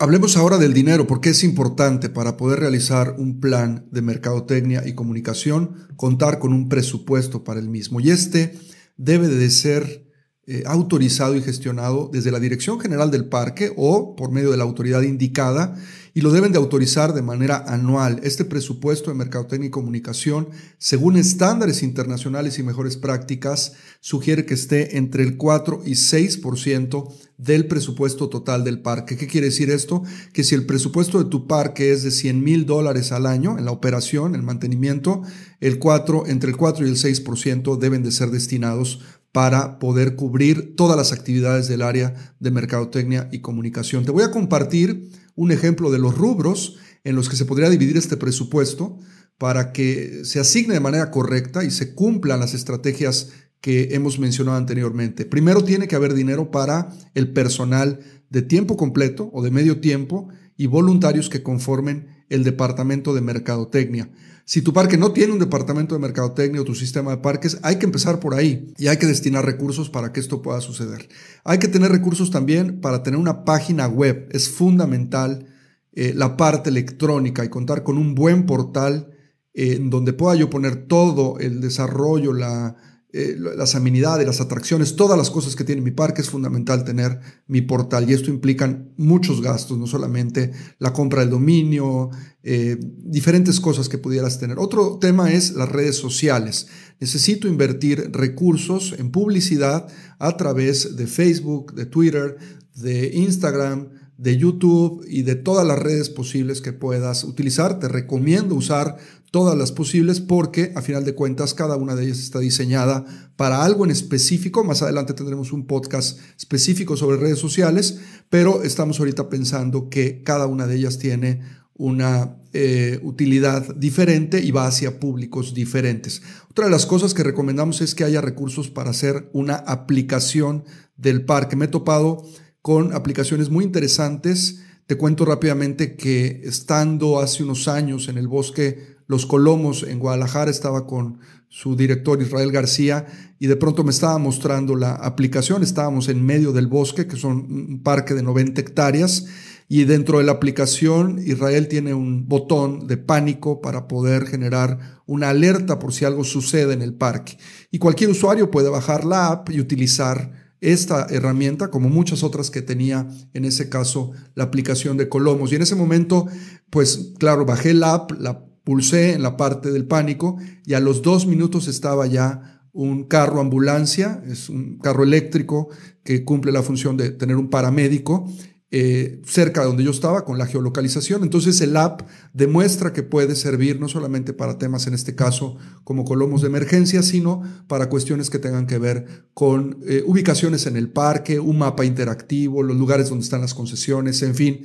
Hablemos 0.02 0.38
ahora 0.38 0.56
del 0.56 0.72
dinero, 0.72 1.06
porque 1.06 1.28
es 1.28 1.44
importante 1.44 2.08
para 2.08 2.38
poder 2.38 2.60
realizar 2.60 3.16
un 3.18 3.38
plan 3.38 3.86
de 3.90 4.00
mercadotecnia 4.00 4.82
y 4.86 4.94
comunicación 4.94 5.88
contar 5.96 6.38
con 6.38 6.54
un 6.54 6.70
presupuesto 6.70 7.44
para 7.44 7.60
el 7.60 7.68
mismo. 7.68 8.00
Y 8.00 8.08
este 8.08 8.58
debe 8.96 9.28
de 9.28 9.50
ser 9.50 10.10
eh, 10.46 10.62
autorizado 10.64 11.36
y 11.36 11.42
gestionado 11.42 12.08
desde 12.10 12.30
la 12.30 12.40
Dirección 12.40 12.80
General 12.80 13.10
del 13.10 13.26
Parque 13.26 13.74
o 13.76 14.16
por 14.16 14.32
medio 14.32 14.50
de 14.50 14.56
la 14.56 14.64
autoridad 14.64 15.02
indicada 15.02 15.76
y 16.14 16.20
lo 16.20 16.32
deben 16.32 16.52
de 16.52 16.58
autorizar 16.58 17.14
de 17.14 17.22
manera 17.22 17.64
anual. 17.66 18.20
Este 18.22 18.44
presupuesto 18.44 19.10
de 19.10 19.16
mercadotecnia 19.16 19.68
y 19.68 19.70
comunicación, 19.70 20.48
según 20.78 21.16
estándares 21.16 21.82
internacionales 21.82 22.58
y 22.58 22.62
mejores 22.62 22.96
prácticas, 22.96 23.74
sugiere 24.00 24.46
que 24.46 24.54
esté 24.54 24.96
entre 24.96 25.22
el 25.22 25.36
4 25.36 25.82
y 25.84 25.92
6% 25.92 27.12
del 27.38 27.66
presupuesto 27.66 28.28
total 28.28 28.64
del 28.64 28.82
parque. 28.82 29.16
¿Qué 29.16 29.26
quiere 29.26 29.46
decir 29.46 29.70
esto? 29.70 30.02
Que 30.32 30.44
si 30.44 30.54
el 30.54 30.66
presupuesto 30.66 31.22
de 31.22 31.30
tu 31.30 31.46
parque 31.46 31.90
es 31.92 32.02
de 32.02 32.10
100 32.10 32.42
mil 32.44 32.66
dólares 32.66 33.12
al 33.12 33.26
año 33.26 33.58
en 33.58 33.64
la 33.64 33.70
operación, 33.70 34.34
el 34.34 34.42
mantenimiento, 34.42 35.22
el 35.60 35.78
4, 35.78 36.26
entre 36.26 36.50
el 36.50 36.56
4 36.56 36.86
y 36.86 36.90
el 36.90 36.96
6% 36.96 37.78
deben 37.78 38.02
de 38.02 38.12
ser 38.12 38.30
destinados 38.30 39.00
para 39.32 39.78
poder 39.78 40.16
cubrir 40.16 40.74
todas 40.76 40.96
las 40.96 41.12
actividades 41.12 41.68
del 41.68 41.82
área 41.82 42.34
de 42.40 42.50
mercadotecnia 42.50 43.28
y 43.32 43.40
comunicación. 43.40 44.04
Te 44.04 44.10
voy 44.10 44.24
a 44.24 44.30
compartir 44.30 45.10
un 45.34 45.52
ejemplo 45.52 45.90
de 45.90 45.98
los 45.98 46.16
rubros 46.16 46.76
en 47.04 47.14
los 47.14 47.28
que 47.28 47.36
se 47.36 47.44
podría 47.44 47.70
dividir 47.70 47.96
este 47.96 48.16
presupuesto 48.16 48.98
para 49.38 49.72
que 49.72 50.24
se 50.24 50.40
asigne 50.40 50.74
de 50.74 50.80
manera 50.80 51.10
correcta 51.10 51.64
y 51.64 51.70
se 51.70 51.94
cumplan 51.94 52.40
las 52.40 52.54
estrategias 52.54 53.30
que 53.60 53.94
hemos 53.94 54.18
mencionado 54.18 54.56
anteriormente. 54.56 55.24
Primero 55.24 55.64
tiene 55.64 55.86
que 55.86 55.96
haber 55.96 56.14
dinero 56.14 56.50
para 56.50 56.90
el 57.14 57.32
personal 57.32 58.00
de 58.30 58.42
tiempo 58.42 58.76
completo 58.76 59.30
o 59.32 59.42
de 59.42 59.50
medio 59.50 59.80
tiempo 59.80 60.28
y 60.56 60.66
voluntarios 60.66 61.28
que 61.30 61.42
conformen 61.42 62.24
el 62.28 62.44
departamento 62.44 63.14
de 63.14 63.20
mercadotecnia. 63.20 64.10
Si 64.50 64.62
tu 64.62 64.72
parque 64.72 64.96
no 64.96 65.12
tiene 65.12 65.32
un 65.32 65.38
departamento 65.38 65.94
de 65.94 66.00
mercadotecnia 66.00 66.60
o 66.60 66.64
tu 66.64 66.74
sistema 66.74 67.12
de 67.12 67.18
parques, 67.18 67.60
hay 67.62 67.76
que 67.76 67.86
empezar 67.86 68.18
por 68.18 68.34
ahí 68.34 68.74
y 68.78 68.88
hay 68.88 68.96
que 68.96 69.06
destinar 69.06 69.46
recursos 69.46 69.90
para 69.90 70.12
que 70.12 70.18
esto 70.18 70.42
pueda 70.42 70.60
suceder. 70.60 71.08
Hay 71.44 71.58
que 71.60 71.68
tener 71.68 71.92
recursos 71.92 72.32
también 72.32 72.80
para 72.80 73.04
tener 73.04 73.20
una 73.20 73.44
página 73.44 73.86
web. 73.86 74.28
Es 74.32 74.48
fundamental 74.50 75.46
eh, 75.92 76.14
la 76.16 76.36
parte 76.36 76.68
electrónica 76.68 77.44
y 77.44 77.48
contar 77.48 77.84
con 77.84 77.96
un 77.96 78.16
buen 78.16 78.44
portal 78.44 79.12
en 79.54 79.88
donde 79.88 80.14
pueda 80.14 80.34
yo 80.34 80.50
poner 80.50 80.88
todo 80.88 81.38
el 81.38 81.60
desarrollo, 81.60 82.32
la 82.32 82.74
eh, 83.12 83.36
las 83.38 83.74
amenidades, 83.74 84.26
las 84.26 84.40
atracciones, 84.40 84.94
todas 84.94 85.18
las 85.18 85.30
cosas 85.30 85.56
que 85.56 85.64
tiene 85.64 85.82
mi 85.82 85.90
parque, 85.90 86.20
es 86.20 86.30
fundamental 86.30 86.84
tener 86.84 87.18
mi 87.48 87.60
portal 87.60 88.08
y 88.08 88.12
esto 88.12 88.30
implica 88.30 88.84
muchos 88.96 89.42
gastos, 89.42 89.78
no 89.78 89.88
solamente 89.88 90.52
la 90.78 90.92
compra 90.92 91.20
del 91.20 91.30
dominio, 91.30 92.10
eh, 92.44 92.78
diferentes 92.80 93.58
cosas 93.58 93.88
que 93.88 93.98
pudieras 93.98 94.38
tener. 94.38 94.58
Otro 94.58 94.98
tema 94.98 95.32
es 95.32 95.54
las 95.54 95.68
redes 95.68 95.96
sociales. 95.96 96.68
Necesito 97.00 97.48
invertir 97.48 98.10
recursos 98.12 98.94
en 98.96 99.10
publicidad 99.10 99.88
a 100.18 100.36
través 100.36 100.96
de 100.96 101.06
Facebook, 101.08 101.74
de 101.74 101.86
Twitter, 101.86 102.36
de 102.76 103.10
Instagram, 103.14 103.88
de 104.20 104.36
YouTube 104.36 105.02
y 105.08 105.22
de 105.22 105.34
todas 105.34 105.66
las 105.66 105.78
redes 105.78 106.10
posibles 106.10 106.60
que 106.60 106.74
puedas 106.74 107.24
utilizar. 107.24 107.78
Te 107.78 107.88
recomiendo 107.88 108.54
usar 108.54 108.98
todas 109.30 109.56
las 109.56 109.72
posibles 109.72 110.20
porque 110.20 110.72
a 110.76 110.82
final 110.82 111.06
de 111.06 111.14
cuentas 111.14 111.54
cada 111.54 111.76
una 111.76 111.94
de 111.94 112.04
ellas 112.04 112.18
está 112.18 112.38
diseñada 112.38 113.32
para 113.36 113.64
algo 113.64 113.86
en 113.86 113.90
específico. 113.90 114.62
Más 114.62 114.82
adelante 114.82 115.14
tendremos 115.14 115.52
un 115.52 115.66
podcast 115.66 116.18
específico 116.36 116.98
sobre 116.98 117.16
redes 117.16 117.38
sociales, 117.38 117.98
pero 118.28 118.62
estamos 118.62 118.98
ahorita 118.98 119.30
pensando 119.30 119.88
que 119.88 120.22
cada 120.22 120.46
una 120.46 120.66
de 120.66 120.76
ellas 120.76 120.98
tiene 120.98 121.40
una 121.72 122.36
eh, 122.52 123.00
utilidad 123.02 123.74
diferente 123.74 124.44
y 124.44 124.50
va 124.50 124.66
hacia 124.66 125.00
públicos 125.00 125.54
diferentes. 125.54 126.20
Otra 126.50 126.66
de 126.66 126.70
las 126.70 126.84
cosas 126.84 127.14
que 127.14 127.22
recomendamos 127.22 127.80
es 127.80 127.94
que 127.94 128.04
haya 128.04 128.20
recursos 128.20 128.68
para 128.68 128.90
hacer 128.90 129.30
una 129.32 129.54
aplicación 129.54 130.64
del 130.98 131.24
parque. 131.24 131.56
Me 131.56 131.64
he 131.64 131.68
topado 131.68 132.22
con 132.62 132.92
aplicaciones 132.92 133.50
muy 133.50 133.64
interesantes. 133.64 134.62
Te 134.86 134.96
cuento 134.96 135.24
rápidamente 135.24 135.96
que 135.96 136.42
estando 136.44 137.20
hace 137.20 137.42
unos 137.42 137.68
años 137.68 138.08
en 138.08 138.18
el 138.18 138.28
bosque 138.28 138.96
Los 139.06 139.26
Colomos 139.26 139.82
en 139.82 139.98
Guadalajara, 139.98 140.50
estaba 140.50 140.86
con 140.86 141.20
su 141.48 141.74
director 141.74 142.22
Israel 142.22 142.52
García 142.52 143.06
y 143.40 143.48
de 143.48 143.56
pronto 143.56 143.82
me 143.82 143.90
estaba 143.90 144.18
mostrando 144.18 144.76
la 144.76 144.92
aplicación. 144.94 145.62
Estábamos 145.62 146.08
en 146.08 146.24
medio 146.24 146.52
del 146.52 146.68
bosque, 146.68 147.06
que 147.06 147.16
son 147.16 147.38
un 147.50 147.82
parque 147.82 148.14
de 148.14 148.22
90 148.22 148.60
hectáreas, 148.60 149.26
y 149.68 149.84
dentro 149.84 150.18
de 150.18 150.24
la 150.24 150.32
aplicación 150.32 151.20
Israel 151.24 151.68
tiene 151.68 151.94
un 151.94 152.28
botón 152.28 152.88
de 152.88 152.96
pánico 152.96 153.60
para 153.60 153.86
poder 153.86 154.26
generar 154.26 155.00
una 155.06 155.28
alerta 155.30 155.78
por 155.78 155.92
si 155.92 156.04
algo 156.04 156.24
sucede 156.24 156.72
en 156.72 156.82
el 156.82 156.94
parque. 156.94 157.38
Y 157.70 157.78
cualquier 157.78 158.10
usuario 158.10 158.50
puede 158.50 158.68
bajar 158.68 159.04
la 159.04 159.28
app 159.28 159.50
y 159.50 159.60
utilizar 159.60 160.49
esta 160.60 161.06
herramienta, 161.10 161.70
como 161.70 161.88
muchas 161.88 162.22
otras 162.22 162.50
que 162.50 162.62
tenía 162.62 163.08
en 163.32 163.44
ese 163.44 163.68
caso 163.68 164.12
la 164.34 164.44
aplicación 164.44 164.96
de 164.96 165.08
Colomos. 165.08 165.52
Y 165.52 165.56
en 165.56 165.62
ese 165.62 165.74
momento, 165.74 166.26
pues 166.70 167.12
claro, 167.18 167.44
bajé 167.44 167.74
la 167.74 167.94
app, 167.94 168.12
la 168.20 168.44
pulsé 168.64 169.14
en 169.14 169.22
la 169.22 169.36
parte 169.36 169.70
del 169.70 169.86
pánico 169.86 170.36
y 170.66 170.74
a 170.74 170.80
los 170.80 171.02
dos 171.02 171.26
minutos 171.26 171.66
estaba 171.66 172.06
ya 172.06 172.60
un 172.72 173.04
carro 173.04 173.40
ambulancia, 173.40 174.22
es 174.28 174.48
un 174.48 174.78
carro 174.78 175.02
eléctrico 175.02 175.68
que 176.04 176.24
cumple 176.24 176.52
la 176.52 176.62
función 176.62 176.96
de 176.96 177.10
tener 177.10 177.36
un 177.36 177.50
paramédico 177.50 178.30
eh, 178.72 179.20
cerca 179.26 179.62
de 179.62 179.66
donde 179.66 179.82
yo 179.82 179.90
estaba 179.90 180.24
con 180.24 180.38
la 180.38 180.46
geolocalización. 180.46 181.24
Entonces 181.24 181.60
el 181.60 181.76
app 181.76 182.02
demuestra 182.32 182.92
que 182.92 183.02
puede 183.02 183.34
servir 183.34 183.80
no 183.80 183.88
solamente 183.88 184.32
para 184.32 184.58
temas, 184.58 184.86
en 184.86 184.94
este 184.94 185.16
caso, 185.16 185.56
como 185.82 186.04
colomos 186.04 186.42
de 186.42 186.46
emergencia, 186.46 187.02
sino 187.02 187.42
para 187.66 187.88
cuestiones 187.88 188.30
que 188.30 188.38
tengan 188.38 188.68
que 188.68 188.78
ver 188.78 189.26
con 189.34 189.80
eh, 189.88 190.04
ubicaciones 190.06 190.66
en 190.66 190.76
el 190.76 190.88
parque, 190.88 191.40
un 191.40 191.58
mapa 191.58 191.84
interactivo, 191.84 192.62
los 192.62 192.76
lugares 192.76 193.08
donde 193.08 193.24
están 193.24 193.40
las 193.40 193.54
concesiones, 193.54 194.22
en 194.22 194.36
fin. 194.36 194.62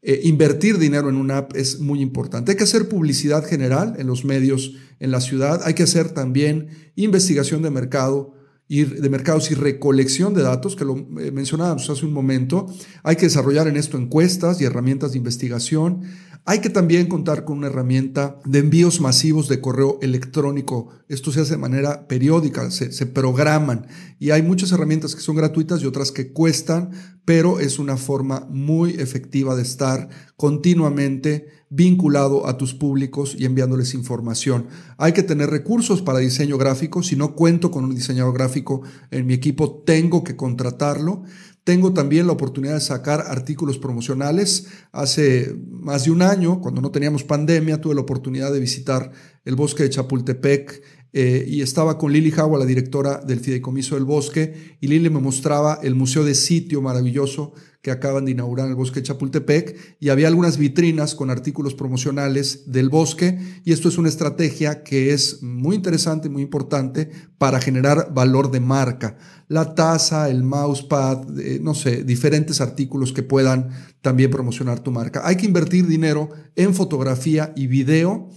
Eh, 0.00 0.22
invertir 0.24 0.78
dinero 0.78 1.10
en 1.10 1.16
una 1.16 1.36
app 1.38 1.54
es 1.54 1.78
muy 1.78 2.00
importante. 2.00 2.52
Hay 2.52 2.56
que 2.56 2.64
hacer 2.64 2.88
publicidad 2.88 3.44
general 3.44 3.96
en 3.98 4.06
los 4.06 4.24
medios 4.24 4.72
en 4.98 5.10
la 5.10 5.20
ciudad. 5.20 5.60
Hay 5.64 5.74
que 5.74 5.82
hacer 5.82 6.10
también 6.10 6.68
investigación 6.96 7.60
de 7.60 7.70
mercado 7.70 8.34
de 8.80 9.10
mercados 9.10 9.50
y 9.50 9.54
recolección 9.54 10.32
de 10.32 10.42
datos, 10.42 10.76
que 10.76 10.84
lo 10.84 10.96
eh, 10.96 11.30
mencionábamos 11.30 11.88
hace 11.90 12.06
un 12.06 12.12
momento. 12.12 12.66
Hay 13.02 13.16
que 13.16 13.26
desarrollar 13.26 13.68
en 13.68 13.76
esto 13.76 13.98
encuestas 13.98 14.60
y 14.60 14.64
herramientas 14.64 15.12
de 15.12 15.18
investigación. 15.18 16.02
Hay 16.44 16.58
que 16.60 16.70
también 16.70 17.06
contar 17.06 17.44
con 17.44 17.58
una 17.58 17.68
herramienta 17.68 18.40
de 18.44 18.58
envíos 18.58 19.00
masivos 19.00 19.48
de 19.48 19.60
correo 19.60 19.98
electrónico. 20.02 20.88
Esto 21.08 21.30
se 21.30 21.40
hace 21.40 21.52
de 21.52 21.58
manera 21.58 22.08
periódica, 22.08 22.68
se, 22.72 23.06
programan 23.06 23.86
y 24.18 24.30
hay 24.30 24.42
muchas 24.42 24.72
herramientas 24.72 25.14
que 25.14 25.20
son 25.20 25.36
gratuitas 25.36 25.80
y 25.82 25.86
otras 25.86 26.10
que 26.10 26.32
cuestan, 26.32 26.90
pero 27.24 27.60
es 27.60 27.78
una 27.78 27.96
forma 27.96 28.48
muy 28.50 28.90
efectiva 28.94 29.54
de 29.54 29.62
estar 29.62 30.08
continuamente 30.36 31.46
vinculado 31.70 32.46
a 32.48 32.58
tus 32.58 32.74
públicos 32.74 33.36
y 33.38 33.44
enviándoles 33.44 33.94
información. 33.94 34.66
Hay 34.98 35.12
que 35.12 35.22
tener 35.22 35.48
recursos 35.48 36.02
para 36.02 36.18
diseño 36.18 36.58
gráfico. 36.58 37.04
Si 37.04 37.14
no 37.14 37.36
cuento 37.36 37.70
con 37.70 37.84
un 37.84 37.94
diseñador 37.94 38.34
gráfico 38.34 38.82
en 39.12 39.26
mi 39.26 39.34
equipo, 39.34 39.82
tengo 39.86 40.24
que 40.24 40.34
contratarlo. 40.34 41.22
Tengo 41.64 41.92
también 41.92 42.26
la 42.26 42.32
oportunidad 42.32 42.74
de 42.74 42.80
sacar 42.80 43.20
artículos 43.20 43.78
promocionales. 43.78 44.66
Hace 44.90 45.56
más 45.70 46.04
de 46.04 46.10
un 46.10 46.22
año, 46.22 46.60
cuando 46.60 46.80
no 46.80 46.90
teníamos 46.90 47.22
pandemia, 47.22 47.80
tuve 47.80 47.94
la 47.94 48.00
oportunidad 48.00 48.52
de 48.52 48.58
visitar 48.58 49.12
el 49.44 49.54
bosque 49.54 49.84
de 49.84 49.90
Chapultepec 49.90 50.82
eh, 51.12 51.44
y 51.46 51.62
estaba 51.62 51.98
con 51.98 52.12
Lili 52.12 52.30
Jawa, 52.30 52.58
la 52.58 52.64
directora 52.64 53.18
del 53.18 53.38
Fideicomiso 53.38 53.94
del 53.94 54.04
Bosque, 54.04 54.76
y 54.80 54.88
Lili 54.88 55.08
me 55.10 55.20
mostraba 55.20 55.78
el 55.82 55.94
museo 55.94 56.24
de 56.24 56.34
sitio 56.34 56.82
maravilloso 56.82 57.52
que 57.82 57.90
acaban 57.90 58.24
de 58.24 58.30
inaugurar 58.30 58.66
en 58.66 58.70
el 58.70 58.76
bosque 58.76 59.02
Chapultepec 59.02 59.96
y 59.98 60.10
había 60.10 60.28
algunas 60.28 60.56
vitrinas 60.56 61.16
con 61.16 61.30
artículos 61.30 61.74
promocionales 61.74 62.70
del 62.70 62.88
bosque 62.88 63.38
y 63.64 63.72
esto 63.72 63.88
es 63.88 63.98
una 63.98 64.08
estrategia 64.08 64.84
que 64.84 65.12
es 65.12 65.42
muy 65.42 65.74
interesante, 65.74 66.28
muy 66.28 66.42
importante 66.42 67.10
para 67.38 67.60
generar 67.60 68.14
valor 68.14 68.52
de 68.52 68.60
marca. 68.60 69.16
La 69.48 69.74
taza, 69.74 70.30
el 70.30 70.44
mousepad, 70.44 71.38
eh, 71.40 71.58
no 71.60 71.74
sé, 71.74 72.04
diferentes 72.04 72.60
artículos 72.60 73.12
que 73.12 73.24
puedan 73.24 73.70
también 74.00 74.30
promocionar 74.30 74.78
tu 74.78 74.92
marca. 74.92 75.22
Hay 75.24 75.36
que 75.36 75.46
invertir 75.46 75.88
dinero 75.88 76.30
en 76.54 76.74
fotografía 76.74 77.52
y 77.56 77.66
video 77.66 78.30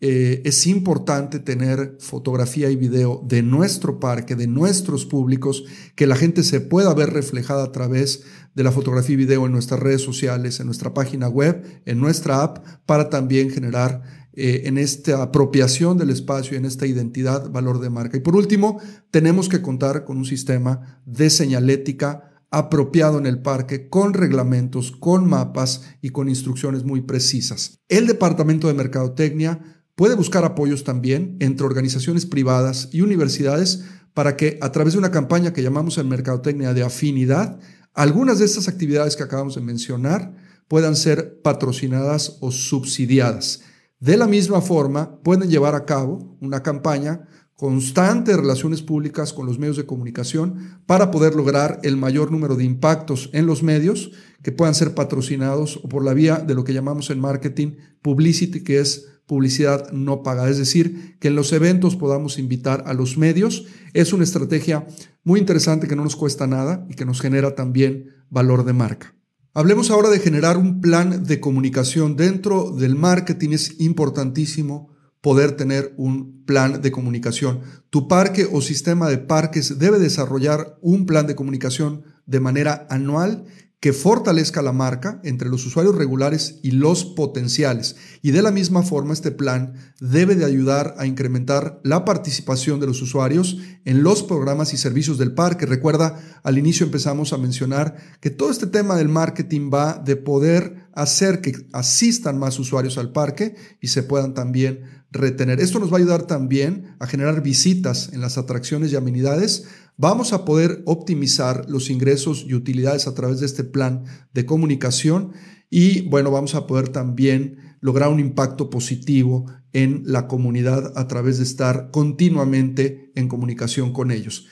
eh, 0.00 0.42
es 0.44 0.66
importante 0.66 1.38
tener 1.38 1.96
fotografía 2.00 2.70
y 2.70 2.76
video 2.76 3.22
de 3.26 3.42
nuestro 3.42 3.98
parque, 3.98 4.36
de 4.36 4.46
nuestros 4.46 5.06
públicos, 5.06 5.64
que 5.94 6.06
la 6.06 6.16
gente 6.16 6.42
se 6.42 6.60
pueda 6.60 6.92
ver 6.92 7.14
reflejada 7.14 7.64
a 7.64 7.72
través 7.72 8.24
de 8.54 8.62
la 8.62 8.72
fotografía 8.72 9.14
y 9.14 9.16
video 9.16 9.46
en 9.46 9.52
nuestras 9.52 9.80
redes 9.80 10.02
sociales, 10.02 10.60
en 10.60 10.66
nuestra 10.66 10.92
página 10.92 11.28
web, 11.28 11.62
en 11.86 11.98
nuestra 11.98 12.42
app, 12.42 12.58
para 12.84 13.08
también 13.08 13.50
generar 13.50 14.02
eh, 14.34 14.64
en 14.66 14.76
esta 14.76 15.22
apropiación 15.22 15.96
del 15.96 16.10
espacio 16.10 16.58
en 16.58 16.66
esta 16.66 16.86
identidad 16.86 17.50
valor 17.50 17.80
de 17.80 17.88
marca. 17.88 18.18
Y 18.18 18.20
por 18.20 18.36
último, 18.36 18.78
tenemos 19.10 19.48
que 19.48 19.62
contar 19.62 20.04
con 20.04 20.18
un 20.18 20.26
sistema 20.26 21.00
de 21.06 21.30
señalética 21.30 22.44
apropiado 22.50 23.18
en 23.18 23.26
el 23.26 23.40
parque, 23.40 23.88
con 23.88 24.12
reglamentos, 24.12 24.92
con 24.92 25.28
mapas 25.28 25.82
y 26.02 26.10
con 26.10 26.28
instrucciones 26.28 26.84
muy 26.84 27.00
precisas. 27.00 27.80
El 27.88 28.06
Departamento 28.06 28.68
de 28.68 28.74
Mercadotecnia 28.74 29.75
Puede 29.96 30.14
buscar 30.14 30.44
apoyos 30.44 30.84
también 30.84 31.38
entre 31.40 31.64
organizaciones 31.64 32.26
privadas 32.26 32.90
y 32.92 33.00
universidades 33.00 33.84
para 34.12 34.36
que 34.36 34.58
a 34.60 34.70
través 34.70 34.92
de 34.92 34.98
una 34.98 35.10
campaña 35.10 35.54
que 35.54 35.62
llamamos 35.62 35.96
en 35.96 36.06
Mercadotecnia 36.06 36.74
de 36.74 36.82
afinidad, 36.82 37.58
algunas 37.94 38.38
de 38.38 38.44
estas 38.44 38.68
actividades 38.68 39.16
que 39.16 39.22
acabamos 39.22 39.54
de 39.54 39.62
mencionar 39.62 40.34
puedan 40.68 40.96
ser 40.96 41.40
patrocinadas 41.40 42.36
o 42.40 42.50
subsidiadas. 42.50 43.62
De 43.98 44.18
la 44.18 44.26
misma 44.26 44.60
forma, 44.60 45.18
pueden 45.22 45.48
llevar 45.48 45.74
a 45.74 45.86
cabo 45.86 46.36
una 46.42 46.62
campaña 46.62 47.26
constante 47.54 48.32
de 48.32 48.36
relaciones 48.36 48.82
públicas 48.82 49.32
con 49.32 49.46
los 49.46 49.58
medios 49.58 49.78
de 49.78 49.86
comunicación 49.86 50.82
para 50.84 51.10
poder 51.10 51.34
lograr 51.34 51.80
el 51.84 51.96
mayor 51.96 52.30
número 52.30 52.54
de 52.56 52.64
impactos 52.64 53.30
en 53.32 53.46
los 53.46 53.62
medios 53.62 54.10
que 54.42 54.52
puedan 54.52 54.74
ser 54.74 54.94
patrocinados 54.94 55.80
o 55.82 55.88
por 55.88 56.04
la 56.04 56.12
vía 56.12 56.36
de 56.36 56.54
lo 56.54 56.64
que 56.64 56.74
llamamos 56.74 57.08
en 57.08 57.18
marketing 57.18 57.76
publicity, 58.02 58.62
que 58.62 58.80
es 58.80 59.06
publicidad 59.26 59.90
no 59.92 60.22
paga, 60.22 60.48
es 60.48 60.58
decir, 60.58 61.16
que 61.18 61.28
en 61.28 61.34
los 61.36 61.52
eventos 61.52 61.96
podamos 61.96 62.38
invitar 62.38 62.84
a 62.86 62.94
los 62.94 63.18
medios. 63.18 63.66
Es 63.92 64.12
una 64.12 64.24
estrategia 64.24 64.86
muy 65.24 65.40
interesante 65.40 65.88
que 65.88 65.96
no 65.96 66.04
nos 66.04 66.16
cuesta 66.16 66.46
nada 66.46 66.86
y 66.88 66.94
que 66.94 67.04
nos 67.04 67.20
genera 67.20 67.54
también 67.54 68.10
valor 68.30 68.64
de 68.64 68.72
marca. 68.72 69.14
Hablemos 69.52 69.90
ahora 69.90 70.10
de 70.10 70.20
generar 70.20 70.58
un 70.58 70.80
plan 70.80 71.24
de 71.24 71.40
comunicación. 71.40 72.14
Dentro 72.14 72.70
del 72.70 72.94
marketing 72.94 73.50
es 73.50 73.80
importantísimo 73.80 74.90
poder 75.22 75.52
tener 75.52 75.94
un 75.96 76.44
plan 76.44 76.82
de 76.82 76.92
comunicación. 76.92 77.62
Tu 77.90 78.06
parque 78.06 78.46
o 78.52 78.60
sistema 78.60 79.08
de 79.08 79.18
parques 79.18 79.78
debe 79.78 79.98
desarrollar 79.98 80.78
un 80.82 81.06
plan 81.06 81.26
de 81.26 81.34
comunicación 81.34 82.04
de 82.26 82.38
manera 82.38 82.86
anual 82.90 83.44
que 83.80 83.92
fortalezca 83.92 84.62
la 84.62 84.72
marca 84.72 85.20
entre 85.22 85.48
los 85.48 85.66
usuarios 85.66 85.94
regulares 85.94 86.60
y 86.62 86.70
los 86.70 87.04
potenciales. 87.04 87.96
Y 88.22 88.30
de 88.30 88.42
la 88.42 88.50
misma 88.50 88.82
forma, 88.82 89.12
este 89.12 89.30
plan 89.30 89.74
debe 90.00 90.34
de 90.34 90.46
ayudar 90.46 90.94
a 90.98 91.06
incrementar 91.06 91.80
la 91.84 92.04
participación 92.04 92.80
de 92.80 92.86
los 92.86 93.02
usuarios 93.02 93.58
en 93.84 94.02
los 94.02 94.22
programas 94.22 94.72
y 94.72 94.78
servicios 94.78 95.18
del 95.18 95.34
parque. 95.34 95.66
Recuerda, 95.66 96.18
al 96.42 96.58
inicio 96.58 96.86
empezamos 96.86 97.32
a 97.32 97.38
mencionar 97.38 97.96
que 98.20 98.30
todo 98.30 98.50
este 98.50 98.66
tema 98.66 98.96
del 98.96 99.08
marketing 99.08 99.70
va 99.72 99.98
de 99.98 100.16
poder 100.16 100.86
hacer 100.94 101.42
que 101.42 101.52
asistan 101.72 102.38
más 102.38 102.58
usuarios 102.58 102.96
al 102.96 103.12
parque 103.12 103.56
y 103.80 103.88
se 103.88 104.02
puedan 104.02 104.32
también 104.32 105.04
retener. 105.10 105.60
Esto 105.60 105.78
nos 105.78 105.90
va 105.90 105.96
a 105.96 106.00
ayudar 106.00 106.22
también 106.26 106.96
a 106.98 107.06
generar 107.06 107.42
visitas 107.42 108.10
en 108.12 108.20
las 108.20 108.38
atracciones 108.38 108.92
y 108.92 108.96
amenidades. 108.96 109.66
Vamos 109.98 110.34
a 110.34 110.44
poder 110.44 110.82
optimizar 110.84 111.64
los 111.68 111.88
ingresos 111.88 112.44
y 112.46 112.52
utilidades 112.52 113.06
a 113.06 113.14
través 113.14 113.40
de 113.40 113.46
este 113.46 113.64
plan 113.64 114.04
de 114.34 114.44
comunicación 114.44 115.32
y 115.70 116.02
bueno, 116.08 116.30
vamos 116.30 116.54
a 116.54 116.66
poder 116.66 116.90
también 116.90 117.76
lograr 117.80 118.10
un 118.10 118.20
impacto 118.20 118.68
positivo 118.68 119.46
en 119.72 120.02
la 120.04 120.28
comunidad 120.28 120.92
a 120.96 121.08
través 121.08 121.38
de 121.38 121.44
estar 121.44 121.90
continuamente 121.90 123.10
en 123.14 123.28
comunicación 123.28 123.94
con 123.94 124.10
ellos. 124.10 124.46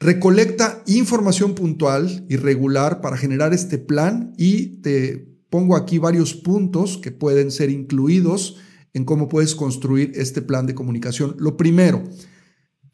Recolecta 0.00 0.82
información 0.86 1.54
puntual 1.54 2.24
y 2.30 2.36
regular 2.36 3.02
para 3.02 3.18
generar 3.18 3.52
este 3.52 3.76
plan 3.76 4.32
y 4.38 4.80
te 4.80 5.28
pongo 5.50 5.76
aquí 5.76 5.98
varios 5.98 6.32
puntos 6.34 6.96
que 6.96 7.12
pueden 7.12 7.50
ser 7.50 7.68
incluidos 7.68 8.56
en 8.94 9.04
cómo 9.04 9.28
puedes 9.28 9.54
construir 9.54 10.12
este 10.14 10.40
plan 10.40 10.66
de 10.66 10.74
comunicación. 10.74 11.36
Lo 11.38 11.58
primero, 11.58 12.02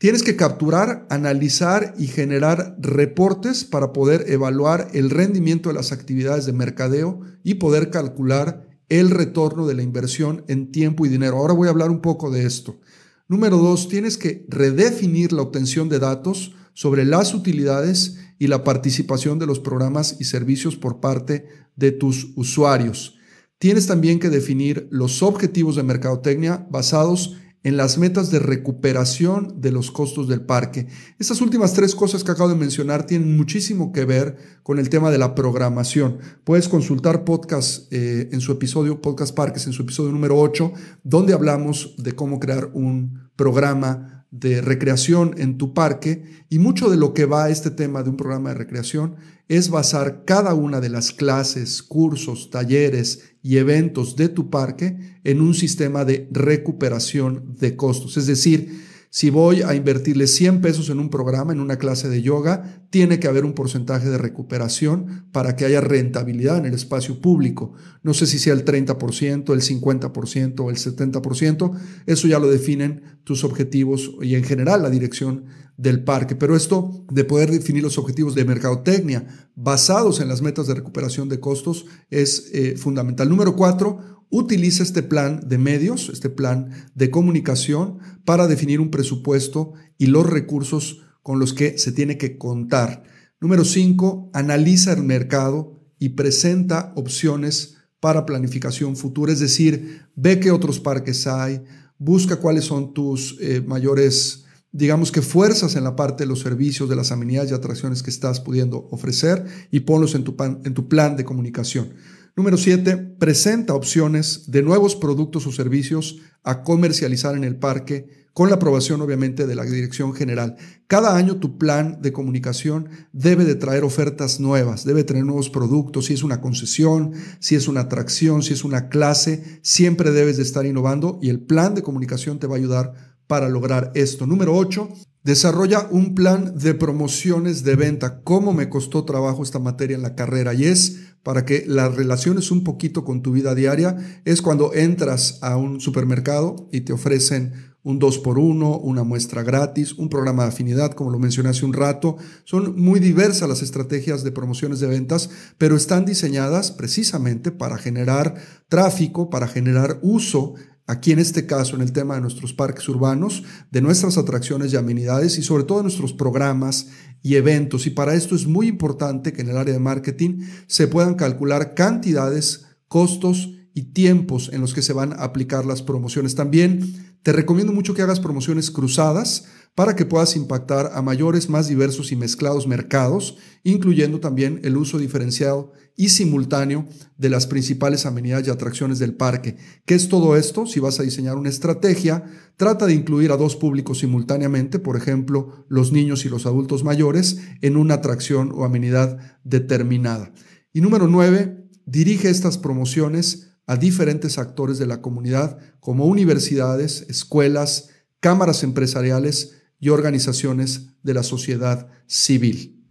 tienes 0.02 0.24
que 0.24 0.34
capturar, 0.34 1.06
analizar 1.10 1.94
y 1.96 2.08
generar 2.08 2.74
reportes 2.80 3.62
para 3.62 3.92
poder 3.92 4.24
evaluar 4.26 4.88
el 4.94 5.10
rendimiento 5.10 5.68
de 5.68 5.76
las 5.76 5.92
actividades 5.92 6.44
de 6.44 6.52
mercadeo 6.52 7.20
y 7.44 7.54
poder 7.54 7.90
calcular 7.90 8.68
el 8.88 9.10
retorno 9.10 9.64
de 9.64 9.74
la 9.74 9.84
inversión 9.84 10.44
en 10.48 10.72
tiempo 10.72 11.06
y 11.06 11.08
dinero. 11.08 11.36
Ahora 11.36 11.54
voy 11.54 11.68
a 11.68 11.70
hablar 11.70 11.92
un 11.92 12.00
poco 12.00 12.32
de 12.32 12.46
esto. 12.46 12.80
Número 13.28 13.58
dos, 13.58 13.86
tienes 13.86 14.18
que 14.18 14.44
redefinir 14.48 15.32
la 15.32 15.42
obtención 15.42 15.88
de 15.88 16.00
datos 16.00 16.52
sobre 16.72 17.04
las 17.04 17.32
utilidades 17.32 18.16
y 18.40 18.48
la 18.48 18.64
participación 18.64 19.38
de 19.38 19.46
los 19.46 19.60
programas 19.60 20.16
y 20.18 20.24
servicios 20.24 20.74
por 20.74 20.98
parte 20.98 21.46
de 21.76 21.92
tus 21.92 22.32
usuarios. 22.34 23.18
Tienes 23.58 23.86
también 23.86 24.18
que 24.18 24.30
definir 24.30 24.88
los 24.90 25.22
objetivos 25.22 25.76
de 25.76 25.84
mercadotecnia 25.84 26.66
basados 26.72 27.36
en 27.64 27.76
las 27.76 27.98
metas 27.98 28.30
de 28.30 28.38
recuperación 28.38 29.60
de 29.60 29.70
los 29.70 29.90
costos 29.90 30.28
del 30.28 30.40
parque. 30.40 30.88
Estas 31.18 31.40
últimas 31.40 31.72
tres 31.72 31.94
cosas 31.94 32.24
que 32.24 32.32
acabo 32.32 32.48
de 32.48 32.56
mencionar 32.56 33.06
tienen 33.06 33.36
muchísimo 33.36 33.92
que 33.92 34.04
ver 34.04 34.36
con 34.62 34.78
el 34.78 34.88
tema 34.88 35.10
de 35.10 35.18
la 35.18 35.34
programación. 35.34 36.18
Puedes 36.44 36.68
consultar 36.68 37.24
podcast 37.24 37.92
eh, 37.92 38.28
en 38.32 38.40
su 38.40 38.52
episodio, 38.52 39.00
Podcast 39.00 39.34
Parques, 39.34 39.66
en 39.66 39.72
su 39.72 39.82
episodio 39.82 40.10
número 40.12 40.38
8, 40.38 40.72
donde 41.04 41.34
hablamos 41.34 41.94
de 41.98 42.12
cómo 42.12 42.40
crear 42.40 42.70
un 42.72 43.30
programa 43.36 44.26
de 44.32 44.62
recreación 44.62 45.34
en 45.36 45.58
tu 45.58 45.74
parque 45.74 46.24
y 46.48 46.58
mucho 46.58 46.88
de 46.88 46.96
lo 46.96 47.12
que 47.12 47.26
va 47.26 47.44
a 47.44 47.50
este 47.50 47.70
tema 47.70 48.02
de 48.02 48.10
un 48.10 48.16
programa 48.16 48.48
de 48.48 48.56
recreación 48.56 49.16
es 49.56 49.68
basar 49.68 50.24
cada 50.24 50.54
una 50.54 50.80
de 50.80 50.88
las 50.88 51.12
clases, 51.12 51.82
cursos, 51.82 52.48
talleres 52.48 53.34
y 53.42 53.58
eventos 53.58 54.16
de 54.16 54.30
tu 54.30 54.48
parque 54.48 55.18
en 55.24 55.42
un 55.42 55.52
sistema 55.52 56.06
de 56.06 56.26
recuperación 56.30 57.54
de 57.58 57.76
costos. 57.76 58.16
Es 58.16 58.26
decir, 58.26 58.91
si 59.14 59.28
voy 59.28 59.60
a 59.60 59.74
invertirle 59.74 60.26
100 60.26 60.62
pesos 60.62 60.88
en 60.88 60.98
un 60.98 61.10
programa, 61.10 61.52
en 61.52 61.60
una 61.60 61.76
clase 61.76 62.08
de 62.08 62.22
yoga, 62.22 62.82
tiene 62.88 63.20
que 63.20 63.28
haber 63.28 63.44
un 63.44 63.52
porcentaje 63.52 64.08
de 64.08 64.16
recuperación 64.16 65.26
para 65.32 65.54
que 65.54 65.66
haya 65.66 65.82
rentabilidad 65.82 66.56
en 66.56 66.64
el 66.64 66.72
espacio 66.72 67.20
público. 67.20 67.74
No 68.02 68.14
sé 68.14 68.26
si 68.26 68.38
sea 68.38 68.54
el 68.54 68.64
30%, 68.64 69.52
el 69.52 69.60
50% 69.60 70.60
o 70.60 70.70
el 70.70 70.76
70%, 70.76 71.78
eso 72.06 72.26
ya 72.26 72.38
lo 72.38 72.50
definen 72.50 73.20
tus 73.22 73.44
objetivos 73.44 74.12
y 74.22 74.34
en 74.34 74.44
general 74.44 74.80
la 74.80 74.88
dirección 74.88 75.44
del 75.76 76.02
parque. 76.04 76.34
Pero 76.34 76.56
esto 76.56 77.04
de 77.10 77.24
poder 77.24 77.50
definir 77.50 77.82
los 77.82 77.98
objetivos 77.98 78.34
de 78.34 78.46
mercadotecnia 78.46 79.26
basados 79.54 80.20
en 80.20 80.28
las 80.28 80.40
metas 80.40 80.66
de 80.68 80.74
recuperación 80.74 81.28
de 81.28 81.38
costos 81.38 81.84
es 82.08 82.50
eh, 82.54 82.78
fundamental. 82.78 83.28
Número 83.28 83.56
cuatro, 83.56 84.21
utiliza 84.32 84.82
este 84.82 85.02
plan 85.02 85.46
de 85.46 85.58
medios, 85.58 86.08
este 86.08 86.30
plan 86.30 86.70
de 86.94 87.10
comunicación 87.10 87.98
para 88.24 88.48
definir 88.48 88.80
un 88.80 88.90
presupuesto 88.90 89.74
y 89.98 90.06
los 90.06 90.28
recursos 90.28 91.02
con 91.22 91.38
los 91.38 91.52
que 91.52 91.76
se 91.78 91.92
tiene 91.92 92.16
que 92.16 92.38
contar. 92.38 93.04
Número 93.40 93.64
cinco, 93.64 94.30
analiza 94.32 94.94
el 94.94 95.02
mercado 95.02 95.84
y 95.98 96.10
presenta 96.10 96.92
opciones 96.96 97.76
para 98.00 98.24
planificación 98.24 98.96
futura, 98.96 99.32
es 99.32 99.38
decir, 99.38 100.06
ve 100.16 100.40
qué 100.40 100.50
otros 100.50 100.80
parques 100.80 101.26
hay, 101.26 101.62
busca 101.98 102.36
cuáles 102.36 102.64
son 102.64 102.94
tus 102.94 103.36
eh, 103.38 103.62
mayores, 103.64 104.46
digamos 104.72 105.12
que 105.12 105.20
fuerzas 105.20 105.76
en 105.76 105.84
la 105.84 105.94
parte 105.94 106.24
de 106.24 106.28
los 106.28 106.40
servicios, 106.40 106.88
de 106.88 106.96
las 106.96 107.12
amenidades 107.12 107.50
y 107.50 107.54
atracciones 107.54 108.02
que 108.02 108.10
estás 108.10 108.40
pudiendo 108.40 108.88
ofrecer 108.90 109.44
y 109.70 109.80
ponlos 109.80 110.14
en 110.14 110.24
tu 110.24 110.88
plan 110.88 111.16
de 111.16 111.24
comunicación. 111.24 111.90
Número 112.34 112.56
7. 112.56 112.96
Presenta 113.18 113.74
opciones 113.74 114.50
de 114.50 114.62
nuevos 114.62 114.96
productos 114.96 115.46
o 115.46 115.52
servicios 115.52 116.22
a 116.42 116.62
comercializar 116.62 117.36
en 117.36 117.44
el 117.44 117.56
parque 117.56 118.22
con 118.32 118.48
la 118.48 118.54
aprobación 118.54 119.02
obviamente 119.02 119.46
de 119.46 119.54
la 119.54 119.64
Dirección 119.64 120.14
General. 120.14 120.56
Cada 120.86 121.14
año 121.14 121.36
tu 121.36 121.58
plan 121.58 122.00
de 122.00 122.12
comunicación 122.12 122.88
debe 123.12 123.44
de 123.44 123.54
traer 123.54 123.84
ofertas 123.84 124.40
nuevas, 124.40 124.86
debe 124.86 125.04
tener 125.04 125.26
nuevos 125.26 125.50
productos, 125.50 126.06
si 126.06 126.14
es 126.14 126.22
una 126.22 126.40
concesión, 126.40 127.12
si 127.38 127.54
es 127.54 127.68
una 127.68 127.82
atracción, 127.82 128.42
si 128.42 128.54
es 128.54 128.64
una 128.64 128.88
clase, 128.88 129.60
siempre 129.60 130.10
debes 130.10 130.38
de 130.38 130.44
estar 130.44 130.64
innovando 130.64 131.18
y 131.20 131.28
el 131.28 131.40
plan 131.40 131.74
de 131.74 131.82
comunicación 131.82 132.38
te 132.38 132.46
va 132.46 132.54
a 132.54 132.58
ayudar 132.58 132.94
para 133.26 133.50
lograr 133.50 133.92
esto. 133.94 134.26
Número 134.26 134.56
8, 134.56 134.88
desarrolla 135.24 135.86
un 135.90 136.14
plan 136.14 136.56
de 136.56 136.74
promociones 136.74 137.64
de 137.64 137.76
venta. 137.76 138.22
¿Cómo 138.22 138.52
me 138.52 138.68
costó 138.68 139.04
trabajo 139.04 139.42
esta 139.42 139.58
materia 139.58 139.96
en 139.96 140.02
la 140.02 140.14
carrera? 140.14 140.54
Y 140.54 140.64
es 140.64 141.12
para 141.22 141.44
que 141.44 141.64
las 141.66 141.94
relaciones 141.94 142.50
un 142.50 142.64
poquito 142.64 143.04
con 143.04 143.22
tu 143.22 143.32
vida 143.32 143.54
diaria, 143.54 143.96
es 144.24 144.42
cuando 144.42 144.74
entras 144.74 145.38
a 145.42 145.56
un 145.56 145.80
supermercado 145.80 146.68
y 146.72 146.80
te 146.80 146.92
ofrecen 146.92 147.52
un 147.84 147.98
2 147.98 148.18
por 148.18 148.38
1 148.38 148.78
una 148.78 149.02
muestra 149.02 149.42
gratis, 149.42 149.92
un 149.94 150.08
programa 150.08 150.44
de 150.44 150.50
afinidad, 150.50 150.92
como 150.92 151.10
lo 151.10 151.18
mencioné 151.18 151.48
hace 151.48 151.64
un 151.64 151.72
rato. 151.72 152.16
Son 152.44 152.80
muy 152.80 153.00
diversas 153.00 153.48
las 153.48 153.62
estrategias 153.62 154.22
de 154.22 154.32
promociones 154.32 154.80
de 154.80 154.86
ventas, 154.86 155.30
pero 155.58 155.76
están 155.76 156.04
diseñadas 156.04 156.70
precisamente 156.70 157.50
para 157.50 157.78
generar 157.78 158.34
tráfico, 158.68 159.30
para 159.30 159.48
generar 159.48 159.98
uso 160.02 160.54
aquí 160.86 161.12
en 161.12 161.18
este 161.18 161.46
caso 161.46 161.76
en 161.76 161.82
el 161.82 161.92
tema 161.92 162.14
de 162.14 162.20
nuestros 162.20 162.52
parques 162.52 162.88
urbanos, 162.88 163.44
de 163.70 163.80
nuestras 163.80 164.18
atracciones 164.18 164.72
y 164.72 164.76
amenidades 164.76 165.38
y 165.38 165.42
sobre 165.42 165.64
todo 165.64 165.78
de 165.78 165.84
nuestros 165.84 166.12
programas 166.12 166.88
y 167.22 167.36
eventos. 167.36 167.86
Y 167.86 167.90
para 167.90 168.14
esto 168.14 168.34
es 168.34 168.46
muy 168.46 168.66
importante 168.66 169.32
que 169.32 169.42
en 169.42 169.48
el 169.48 169.56
área 169.56 169.74
de 169.74 169.80
marketing 169.80 170.44
se 170.66 170.88
puedan 170.88 171.14
calcular 171.14 171.74
cantidades, 171.74 172.66
costos 172.88 173.50
y 173.74 173.92
tiempos 173.92 174.50
en 174.52 174.60
los 174.60 174.74
que 174.74 174.82
se 174.82 174.92
van 174.92 175.12
a 175.12 175.24
aplicar 175.24 175.64
las 175.64 175.82
promociones. 175.82 176.34
También 176.34 177.16
te 177.22 177.32
recomiendo 177.32 177.72
mucho 177.72 177.94
que 177.94 178.02
hagas 178.02 178.20
promociones 178.20 178.70
cruzadas 178.70 179.44
para 179.74 179.96
que 179.96 180.04
puedas 180.04 180.36
impactar 180.36 180.90
a 180.92 181.00
mayores, 181.00 181.48
más 181.48 181.68
diversos 181.68 182.12
y 182.12 182.16
mezclados 182.16 182.66
mercados, 182.66 183.38
incluyendo 183.62 184.20
también 184.20 184.60
el 184.64 184.76
uso 184.76 184.98
diferenciado 184.98 185.72
y 185.96 186.08
simultáneo 186.08 186.86
de 187.16 187.30
las 187.30 187.46
principales 187.46 188.06
amenidades 188.06 188.48
y 188.48 188.50
atracciones 188.50 188.98
del 188.98 189.14
parque. 189.14 189.56
¿Qué 189.84 189.94
es 189.94 190.08
todo 190.08 190.36
esto? 190.36 190.66
Si 190.66 190.80
vas 190.80 190.98
a 191.00 191.02
diseñar 191.02 191.36
una 191.36 191.48
estrategia, 191.48 192.24
trata 192.56 192.86
de 192.86 192.94
incluir 192.94 193.32
a 193.32 193.36
dos 193.36 193.56
públicos 193.56 193.98
simultáneamente, 193.98 194.78
por 194.78 194.96
ejemplo, 194.96 195.66
los 195.68 195.92
niños 195.92 196.24
y 196.24 196.28
los 196.28 196.46
adultos 196.46 196.84
mayores, 196.84 197.38
en 197.60 197.76
una 197.76 197.94
atracción 197.94 198.52
o 198.54 198.64
amenidad 198.64 199.18
determinada. 199.44 200.32
Y 200.72 200.80
número 200.80 201.08
nueve, 201.08 201.68
dirige 201.86 202.30
estas 202.30 202.58
promociones 202.58 203.50
a 203.66 203.76
diferentes 203.76 204.38
actores 204.38 204.78
de 204.78 204.86
la 204.86 205.00
comunidad, 205.00 205.58
como 205.80 206.06
universidades, 206.06 207.06
escuelas, 207.08 207.90
cámaras 208.20 208.62
empresariales, 208.62 209.62
y 209.82 209.88
organizaciones 209.88 210.94
de 211.02 211.12
la 211.12 211.24
sociedad 211.24 211.88
civil. 212.06 212.81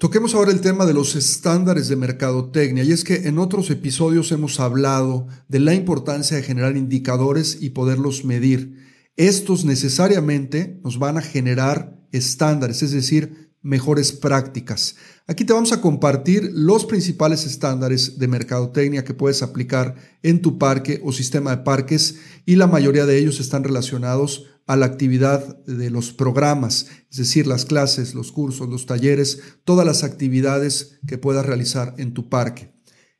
Toquemos 0.00 0.34
ahora 0.34 0.50
el 0.50 0.62
tema 0.62 0.86
de 0.86 0.94
los 0.94 1.14
estándares 1.14 1.88
de 1.88 1.96
mercadotecnia 1.96 2.84
y 2.84 2.90
es 2.90 3.04
que 3.04 3.28
en 3.28 3.38
otros 3.38 3.68
episodios 3.68 4.32
hemos 4.32 4.58
hablado 4.58 5.26
de 5.46 5.60
la 5.60 5.74
importancia 5.74 6.38
de 6.38 6.42
generar 6.42 6.78
indicadores 6.78 7.58
y 7.60 7.68
poderlos 7.68 8.24
medir. 8.24 8.78
Estos 9.18 9.66
necesariamente 9.66 10.80
nos 10.82 10.98
van 10.98 11.18
a 11.18 11.20
generar 11.20 12.00
estándares, 12.12 12.82
es 12.82 12.92
decir, 12.92 13.52
mejores 13.60 14.12
prácticas. 14.12 14.96
Aquí 15.26 15.44
te 15.44 15.52
vamos 15.52 15.70
a 15.70 15.82
compartir 15.82 16.50
los 16.54 16.86
principales 16.86 17.44
estándares 17.44 18.18
de 18.18 18.26
mercadotecnia 18.26 19.04
que 19.04 19.12
puedes 19.12 19.42
aplicar 19.42 19.96
en 20.22 20.40
tu 20.40 20.56
parque 20.56 21.02
o 21.04 21.12
sistema 21.12 21.54
de 21.54 21.62
parques 21.62 22.16
y 22.46 22.56
la 22.56 22.66
mayoría 22.66 23.04
de 23.04 23.18
ellos 23.18 23.38
están 23.38 23.64
relacionados 23.64 24.46
a 24.70 24.76
la 24.76 24.86
actividad 24.86 25.64
de 25.64 25.90
los 25.90 26.12
programas, 26.12 26.86
es 27.10 27.16
decir, 27.16 27.48
las 27.48 27.64
clases, 27.64 28.14
los 28.14 28.30
cursos, 28.30 28.68
los 28.68 28.86
talleres, 28.86 29.40
todas 29.64 29.84
las 29.84 30.04
actividades 30.04 31.00
que 31.08 31.18
puedas 31.18 31.44
realizar 31.44 31.96
en 31.98 32.14
tu 32.14 32.28
parque. 32.28 32.72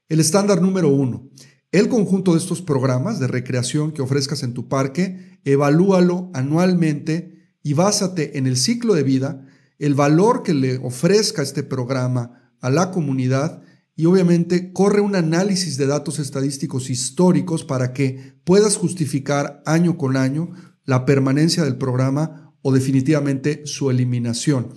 El 0.08 0.20
estándar 0.20 0.62
número 0.62 0.90
uno. 0.90 1.28
El 1.72 1.88
conjunto 1.88 2.34
de 2.34 2.38
estos 2.38 2.62
programas 2.62 3.18
de 3.18 3.26
recreación 3.26 3.90
que 3.90 4.00
ofrezcas 4.00 4.44
en 4.44 4.54
tu 4.54 4.68
parque, 4.68 5.40
evalúalo 5.44 6.30
anualmente 6.34 7.56
y 7.64 7.72
básate 7.72 8.38
en 8.38 8.46
el 8.46 8.56
ciclo 8.56 8.94
de 8.94 9.02
vida 9.02 9.44
el 9.80 9.96
valor 9.96 10.44
que 10.44 10.54
le 10.54 10.76
ofrezca 10.76 11.42
este 11.42 11.64
programa 11.64 12.54
a 12.60 12.70
la 12.70 12.92
comunidad 12.92 13.60
y 13.96 14.06
obviamente 14.06 14.72
corre 14.72 15.00
un 15.00 15.16
análisis 15.16 15.76
de 15.76 15.86
datos 15.86 16.20
estadísticos 16.20 16.90
históricos 16.90 17.64
para 17.64 17.92
que 17.92 18.34
puedas 18.44 18.76
justificar 18.76 19.62
año 19.66 19.98
con 19.98 20.16
año 20.16 20.52
la 20.84 21.04
permanencia 21.04 21.64
del 21.64 21.76
programa 21.76 22.54
o 22.62 22.72
definitivamente 22.72 23.62
su 23.66 23.90
eliminación. 23.90 24.74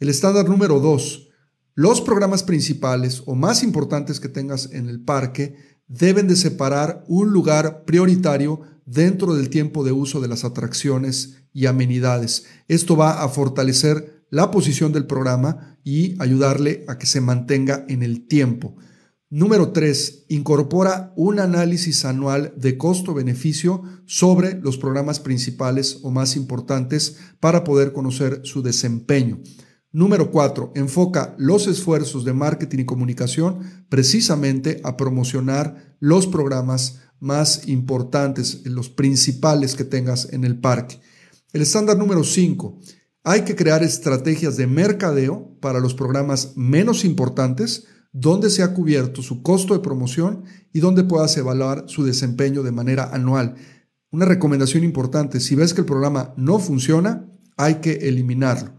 El 0.00 0.08
estándar 0.08 0.48
número 0.48 0.80
dos, 0.80 1.28
los 1.74 2.00
programas 2.00 2.42
principales 2.42 3.22
o 3.26 3.34
más 3.34 3.62
importantes 3.62 4.20
que 4.20 4.28
tengas 4.28 4.70
en 4.72 4.88
el 4.88 5.00
parque 5.00 5.56
deben 5.86 6.28
de 6.28 6.36
separar 6.36 7.04
un 7.08 7.32
lugar 7.32 7.84
prioritario 7.84 8.60
dentro 8.84 9.34
del 9.34 9.48
tiempo 9.48 9.84
de 9.84 9.92
uso 9.92 10.20
de 10.20 10.28
las 10.28 10.44
atracciones 10.44 11.44
y 11.52 11.66
amenidades. 11.66 12.44
Esto 12.68 12.96
va 12.96 13.22
a 13.22 13.28
fortalecer 13.28 14.24
la 14.30 14.50
posición 14.50 14.92
del 14.92 15.06
programa 15.06 15.78
y 15.84 16.20
ayudarle 16.20 16.84
a 16.88 16.98
que 16.98 17.06
se 17.06 17.20
mantenga 17.20 17.84
en 17.88 18.02
el 18.02 18.26
tiempo. 18.26 18.76
Número 19.34 19.72
3. 19.72 20.26
Incorpora 20.28 21.14
un 21.16 21.40
análisis 21.40 22.04
anual 22.04 22.52
de 22.54 22.76
costo-beneficio 22.76 23.82
sobre 24.04 24.60
los 24.60 24.76
programas 24.76 25.20
principales 25.20 26.00
o 26.02 26.10
más 26.10 26.36
importantes 26.36 27.16
para 27.40 27.64
poder 27.64 27.94
conocer 27.94 28.42
su 28.44 28.60
desempeño. 28.62 29.40
Número 29.90 30.30
4. 30.30 30.72
Enfoca 30.74 31.34
los 31.38 31.66
esfuerzos 31.66 32.26
de 32.26 32.34
marketing 32.34 32.80
y 32.80 32.84
comunicación 32.84 33.60
precisamente 33.88 34.82
a 34.84 34.98
promocionar 34.98 35.96
los 35.98 36.26
programas 36.26 37.00
más 37.18 37.68
importantes, 37.68 38.66
los 38.66 38.90
principales 38.90 39.76
que 39.76 39.84
tengas 39.84 40.30
en 40.30 40.44
el 40.44 40.60
parque. 40.60 41.00
El 41.54 41.62
estándar 41.62 41.96
número 41.96 42.22
5. 42.22 42.80
Hay 43.24 43.46
que 43.46 43.56
crear 43.56 43.82
estrategias 43.82 44.58
de 44.58 44.66
mercadeo 44.66 45.56
para 45.58 45.80
los 45.80 45.94
programas 45.94 46.52
menos 46.54 47.02
importantes, 47.06 47.86
donde 48.12 48.50
se 48.50 48.62
ha 48.62 48.74
cubierto 48.74 49.22
su 49.22 49.42
costo 49.42 49.74
de 49.74 49.80
promoción 49.80 50.44
y 50.72 50.80
donde 50.80 51.04
puedas 51.04 51.36
evaluar 51.36 51.84
su 51.86 52.04
desempeño 52.04 52.62
de 52.62 52.72
manera 52.72 53.10
anual. 53.12 53.56
Una 54.10 54.26
recomendación 54.26 54.84
importante, 54.84 55.40
si 55.40 55.54
ves 55.54 55.72
que 55.72 55.80
el 55.80 55.86
programa 55.86 56.34
no 56.36 56.58
funciona, 56.58 57.26
hay 57.56 57.76
que 57.76 57.92
eliminarlo. 58.08 58.74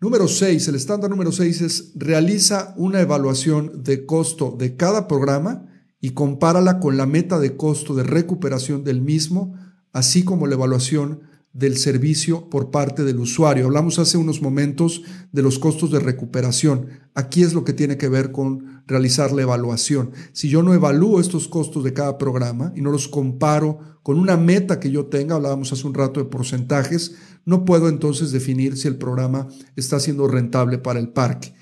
Número 0.00 0.28
6, 0.28 0.68
el 0.68 0.74
estándar 0.74 1.08
número 1.08 1.32
6 1.32 1.60
es 1.62 1.92
realiza 1.94 2.74
una 2.76 3.00
evaluación 3.00 3.82
de 3.82 4.04
costo 4.04 4.54
de 4.58 4.76
cada 4.76 5.08
programa 5.08 5.66
y 6.00 6.10
compárala 6.10 6.80
con 6.80 6.96
la 6.96 7.06
meta 7.06 7.38
de 7.38 7.56
costo 7.56 7.94
de 7.94 8.02
recuperación 8.02 8.84
del 8.84 9.00
mismo, 9.00 9.54
así 9.92 10.24
como 10.24 10.46
la 10.46 10.54
evaluación 10.54 11.22
del 11.56 11.78
servicio 11.78 12.50
por 12.50 12.70
parte 12.70 13.02
del 13.02 13.18
usuario. 13.18 13.64
Hablamos 13.64 13.98
hace 13.98 14.18
unos 14.18 14.42
momentos 14.42 15.02
de 15.32 15.40
los 15.42 15.58
costos 15.58 15.90
de 15.90 16.00
recuperación. 16.00 16.88
Aquí 17.14 17.42
es 17.42 17.54
lo 17.54 17.64
que 17.64 17.72
tiene 17.72 17.96
que 17.96 18.10
ver 18.10 18.30
con 18.30 18.82
realizar 18.86 19.32
la 19.32 19.42
evaluación. 19.42 20.12
Si 20.32 20.50
yo 20.50 20.62
no 20.62 20.74
evalúo 20.74 21.18
estos 21.18 21.48
costos 21.48 21.82
de 21.82 21.94
cada 21.94 22.18
programa 22.18 22.72
y 22.76 22.82
no 22.82 22.90
los 22.90 23.08
comparo 23.08 23.78
con 24.02 24.18
una 24.18 24.36
meta 24.36 24.78
que 24.78 24.90
yo 24.90 25.06
tenga, 25.06 25.36
hablábamos 25.36 25.72
hace 25.72 25.86
un 25.86 25.94
rato 25.94 26.20
de 26.20 26.26
porcentajes, 26.26 27.14
no 27.46 27.64
puedo 27.64 27.88
entonces 27.88 28.32
definir 28.32 28.76
si 28.76 28.86
el 28.88 28.96
programa 28.96 29.48
está 29.76 29.98
siendo 29.98 30.28
rentable 30.28 30.76
para 30.76 31.00
el 31.00 31.08
parque. 31.08 31.54